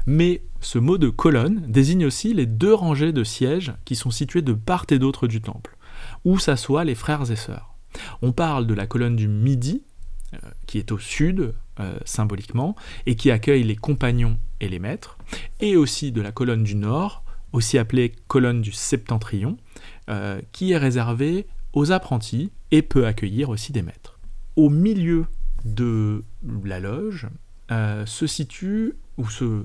Mais 0.07 0.43
ce 0.61 0.79
mot 0.79 0.99
de 0.99 1.09
colonne 1.09 1.65
désigne 1.67 2.07
aussi 2.07 2.35
les 2.35 2.47
deux 2.47 2.75
rangées 2.75 3.13
de 3.13 3.25
sièges 3.25 3.73
qui 3.85 3.97
sont 3.97 4.11
situées 4.11 4.43
de 4.43 4.53
part 4.53 4.87
et 4.91 4.99
d'autre 4.99 5.27
du 5.27 5.41
temple, 5.41 5.77
où 6.25 6.39
s'assoient 6.39 6.85
les 6.85 6.95
frères 6.95 7.31
et 7.31 7.37
sœurs. 7.37 7.75
On 8.23 8.33
parle 8.33 8.67
de 8.67 8.75
la 8.75 8.87
colonne 8.87 9.17
du 9.17 9.27
midi, 9.27 9.83
euh, 10.35 10.39
qui 10.67 10.79
est 10.79 10.93
au 10.93 10.99
sud, 10.99 11.55
euh, 11.81 11.99
symboliquement, 12.05 12.77
et 13.07 13.17
qui 13.17 13.31
accueille 13.31 13.65
les 13.65 13.77
compagnons 13.77 14.39
et 14.61 14.69
les 14.69 14.79
maîtres, 14.79 15.19
et 15.61 15.77
aussi 15.77 16.13
de 16.13 16.21
la 16.21 16.31
colonne 16.31 16.63
du 16.63 16.77
nord, 16.77 17.25
aussi 17.53 17.79
appelée 17.79 18.15
colonne 18.29 18.61
du 18.61 18.73
septentrion, 18.73 19.57
qui 20.53 20.71
est 20.71 20.79
réservée 20.79 21.47
apprentis 21.93 22.51
et 22.71 22.83
peut 22.83 23.07
accueillir 23.07 23.51
aussi 23.51 23.73
des 23.73 23.83
maîtres. 23.83 24.19
Au 24.57 24.71
milieu 24.71 25.27
de 25.65 26.23
la 26.65 26.81
loge 26.81 27.29
euh, 27.71 28.07
se 28.07 28.27
situe 28.27 28.95
ou 29.19 29.29
se, 29.29 29.45
euh, 29.45 29.65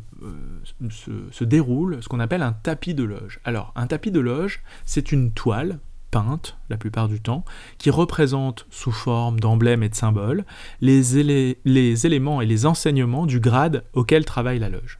se, 1.32 1.44
déroule 1.44 2.02
ce 2.02 2.08
qu'on 2.08 2.20
appelle 2.20 2.42
un 2.42 2.54
tapis 2.54 2.94
de 2.94 3.04
loge. 3.04 3.40
Alors, 3.44 3.74
un 3.76 3.88
tapis 3.88 4.12
de 4.12 4.20
loge, 4.20 4.64
c'est 4.86 5.12
une 5.12 5.32
toile 5.32 5.80
peinte 6.10 6.58
la 6.70 6.78
plupart 6.78 7.08
du 7.08 7.20
temps, 7.20 7.44
qui 7.78 7.90
représente 7.90 8.66
sous 8.70 8.92
forme 8.92 9.40
d'emblèmes 9.40 9.84
et 9.84 9.90
de 9.90 9.96
symboles 9.96 10.46
les, 10.82 11.58
les, 11.66 12.06
éléments 12.06 12.42
et 12.42 12.46
les 12.46 12.66
enseignements 12.66 13.26
du 13.26 13.40
grade 13.40 13.84
auquel 13.94 14.26
travaille 14.26 14.60
la 14.60 14.70
loge. 14.70 15.00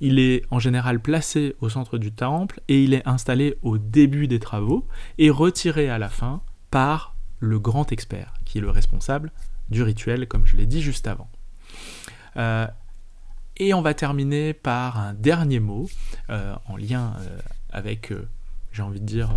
Il 0.00 0.18
est 0.18 0.42
en 0.50 0.58
général 0.58 1.00
placé 1.00 1.56
au 1.60 1.68
centre 1.68 1.98
du 1.98 2.12
temple 2.12 2.60
et 2.68 2.82
il 2.82 2.94
est 2.94 3.06
installé 3.06 3.56
au 3.62 3.78
début 3.78 4.28
des 4.28 4.38
travaux 4.38 4.86
et 5.18 5.30
retiré 5.30 5.88
à 5.88 5.98
la 5.98 6.08
fin 6.08 6.42
par 6.70 7.14
le 7.38 7.58
grand 7.58 7.90
expert, 7.92 8.34
qui 8.44 8.58
est 8.58 8.60
le 8.60 8.70
responsable 8.70 9.32
du 9.68 9.82
rituel, 9.82 10.28
comme 10.28 10.46
je 10.46 10.56
l'ai 10.56 10.66
dit 10.66 10.80
juste 10.80 11.06
avant. 11.06 11.28
Euh, 12.36 12.66
et 13.56 13.74
on 13.74 13.82
va 13.82 13.94
terminer 13.94 14.54
par 14.54 14.98
un 14.98 15.12
dernier 15.12 15.60
mot 15.60 15.88
euh, 16.30 16.54
en 16.66 16.76
lien 16.76 17.14
euh, 17.20 17.38
avec, 17.70 18.12
j'ai 18.72 18.82
envie 18.82 19.00
de 19.00 19.06
dire, 19.06 19.30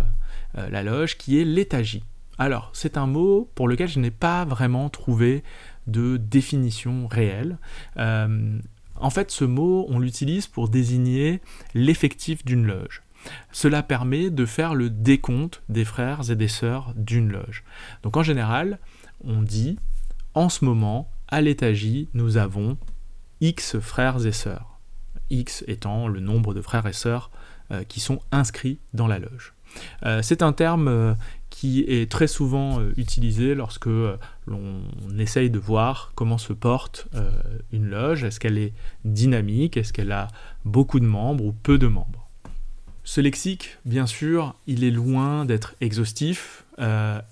la 0.54 0.82
loge, 0.82 1.18
qui 1.18 1.38
est 1.38 1.44
l'étagie. 1.44 2.02
Alors, 2.38 2.70
c'est 2.72 2.96
un 2.96 3.06
mot 3.06 3.50
pour 3.54 3.68
lequel 3.68 3.88
je 3.88 3.98
n'ai 3.98 4.10
pas 4.10 4.46
vraiment 4.46 4.88
trouvé 4.88 5.42
de 5.86 6.16
définition 6.16 7.06
réelle. 7.06 7.58
En 9.00 9.10
fait, 9.10 9.30
ce 9.30 9.44
mot, 9.44 9.86
on 9.88 9.98
l'utilise 9.98 10.46
pour 10.46 10.68
désigner 10.68 11.40
l'effectif 11.74 12.44
d'une 12.44 12.66
loge. 12.66 13.02
Cela 13.52 13.82
permet 13.82 14.30
de 14.30 14.46
faire 14.46 14.74
le 14.74 14.90
décompte 14.90 15.62
des 15.68 15.84
frères 15.84 16.30
et 16.30 16.36
des 16.36 16.48
sœurs 16.48 16.92
d'une 16.96 17.30
loge. 17.30 17.64
Donc 18.02 18.16
en 18.16 18.22
général, 18.22 18.78
on 19.24 19.42
dit 19.42 19.78
en 20.34 20.48
ce 20.48 20.64
moment, 20.64 21.10
à 21.28 21.40
l'étagie, 21.40 22.08
nous 22.14 22.36
avons 22.36 22.76
X 23.40 23.78
frères 23.80 24.26
et 24.26 24.32
sœurs. 24.32 24.78
X 25.30 25.64
étant 25.66 26.08
le 26.08 26.20
nombre 26.20 26.54
de 26.54 26.60
frères 26.60 26.86
et 26.86 26.92
sœurs 26.92 27.30
euh, 27.72 27.84
qui 27.84 28.00
sont 28.00 28.20
inscrits 28.30 28.78
dans 28.92 29.06
la 29.06 29.18
loge. 29.18 29.54
Euh, 30.04 30.22
c'est 30.22 30.42
un 30.42 30.52
terme 30.52 30.88
euh, 30.88 31.14
qui 31.58 31.86
est 31.88 32.10
très 32.10 32.26
souvent 32.26 32.82
utilisé 32.98 33.54
lorsque 33.54 33.86
l'on 33.86 34.82
essaye 35.18 35.48
de 35.48 35.58
voir 35.58 36.12
comment 36.14 36.36
se 36.36 36.52
porte 36.52 37.08
une 37.72 37.86
loge. 37.86 38.24
Est-ce 38.24 38.38
qu'elle 38.38 38.58
est 38.58 38.74
dynamique? 39.06 39.78
Est-ce 39.78 39.94
qu'elle 39.94 40.12
a 40.12 40.28
beaucoup 40.66 41.00
de 41.00 41.06
membres 41.06 41.42
ou 41.42 41.52
peu 41.52 41.78
de 41.78 41.86
membres? 41.86 42.28
Ce 43.04 43.22
lexique, 43.22 43.78
bien 43.86 44.04
sûr, 44.04 44.54
il 44.66 44.84
est 44.84 44.90
loin 44.90 45.46
d'être 45.46 45.76
exhaustif 45.80 46.66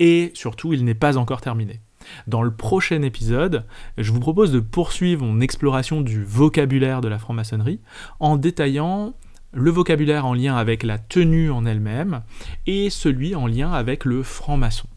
et 0.01 0.33
surtout, 0.33 0.73
il 0.73 0.87
n'est 0.87 0.95
pas 0.95 1.19
encore 1.19 1.43
terminé. 1.43 1.81
Dans 2.27 2.43
le 2.43 2.51
prochain 2.51 3.03
épisode, 3.03 3.67
je 3.99 4.11
vous 4.11 4.21
propose 4.21 4.53
de 4.53 4.61
poursuivre 4.61 5.27
mon 5.27 5.43
exploration 5.43 6.01
du 6.01 6.25
vocabulaire 6.25 7.03
de 7.03 7.09
la 7.09 7.19
franc-maçonnerie 7.19 7.81
en 8.21 8.39
détaillant 8.39 9.13
le 9.55 9.71
vocabulaire 9.71 10.27
en 10.27 10.35
lien 10.35 10.57
avec 10.57 10.83
la 10.83 10.99
tenue 10.99 11.51
en 11.51 11.65
elle-même 11.65 12.23
et 12.67 12.91
celui 12.91 13.35
en 13.35 13.47
lien 13.47 13.73
avec 13.73 14.05
le 14.05 14.23
franc-maçon. 14.23 14.89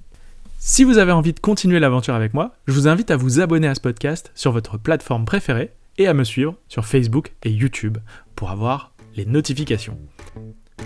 Si 0.60 0.84
vous 0.84 0.98
avez 0.98 1.12
envie 1.12 1.34
de 1.34 1.40
continuer 1.40 1.80
l'aventure 1.80 2.16
avec 2.16 2.34
moi, 2.34 2.56
je 2.68 2.74
vous 2.74 2.88
invite 2.88 3.12
à 3.12 3.18
vous 3.18 3.40
abonner 3.40 3.68
à 3.68 3.76
ce 3.76 3.82
podcast 3.82 4.32
sur 4.36 4.52
votre 4.52 4.78
plateforme 4.78 5.26
préférée 5.26 5.72
et 5.98 6.08
à 6.08 6.14
me 6.14 6.24
suivre 6.24 6.56
sur 6.68 6.86
Facebook 6.86 7.34
et 7.44 7.52
YouTube 7.52 8.00
pour 8.36 8.50
avoir 8.50 8.92
les 9.16 9.26
notifications. 9.26 9.98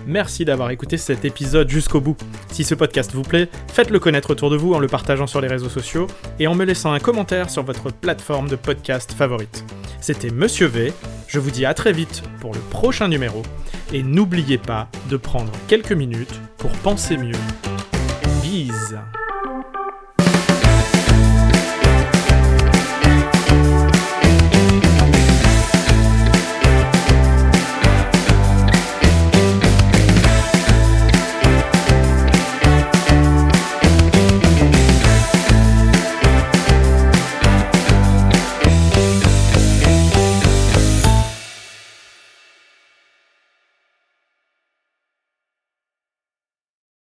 Merci 0.06 0.44
d'avoir 0.44 0.70
écouté 0.70 0.96
cet 0.96 1.24
épisode 1.24 1.68
jusqu'au 1.68 2.00
bout. 2.00 2.16
Si 2.50 2.64
ce 2.64 2.74
podcast 2.74 3.12
vous 3.12 3.22
plaît, 3.22 3.48
faites-le 3.68 3.98
connaître 3.98 4.30
autour 4.30 4.50
de 4.50 4.56
vous 4.56 4.74
en 4.74 4.78
le 4.78 4.88
partageant 4.88 5.26
sur 5.26 5.40
les 5.40 5.48
réseaux 5.48 5.68
sociaux 5.68 6.06
et 6.38 6.46
en 6.46 6.54
me 6.54 6.64
laissant 6.64 6.92
un 6.92 6.98
commentaire 6.98 7.50
sur 7.50 7.62
votre 7.62 7.92
plateforme 7.92 8.48
de 8.48 8.56
podcast 8.56 9.12
favorite. 9.12 9.64
C'était 10.00 10.30
Monsieur 10.30 10.66
V, 10.66 10.92
je 11.32 11.38
vous 11.38 11.50
dis 11.50 11.64
à 11.64 11.72
très 11.72 11.92
vite 11.92 12.22
pour 12.40 12.52
le 12.52 12.60
prochain 12.60 13.08
numéro 13.08 13.42
et 13.90 14.02
n'oubliez 14.02 14.58
pas 14.58 14.88
de 15.08 15.16
prendre 15.16 15.50
quelques 15.66 15.92
minutes 15.92 16.38
pour 16.58 16.70
penser 16.72 17.16
mieux. 17.16 17.32
Bise 18.42 18.98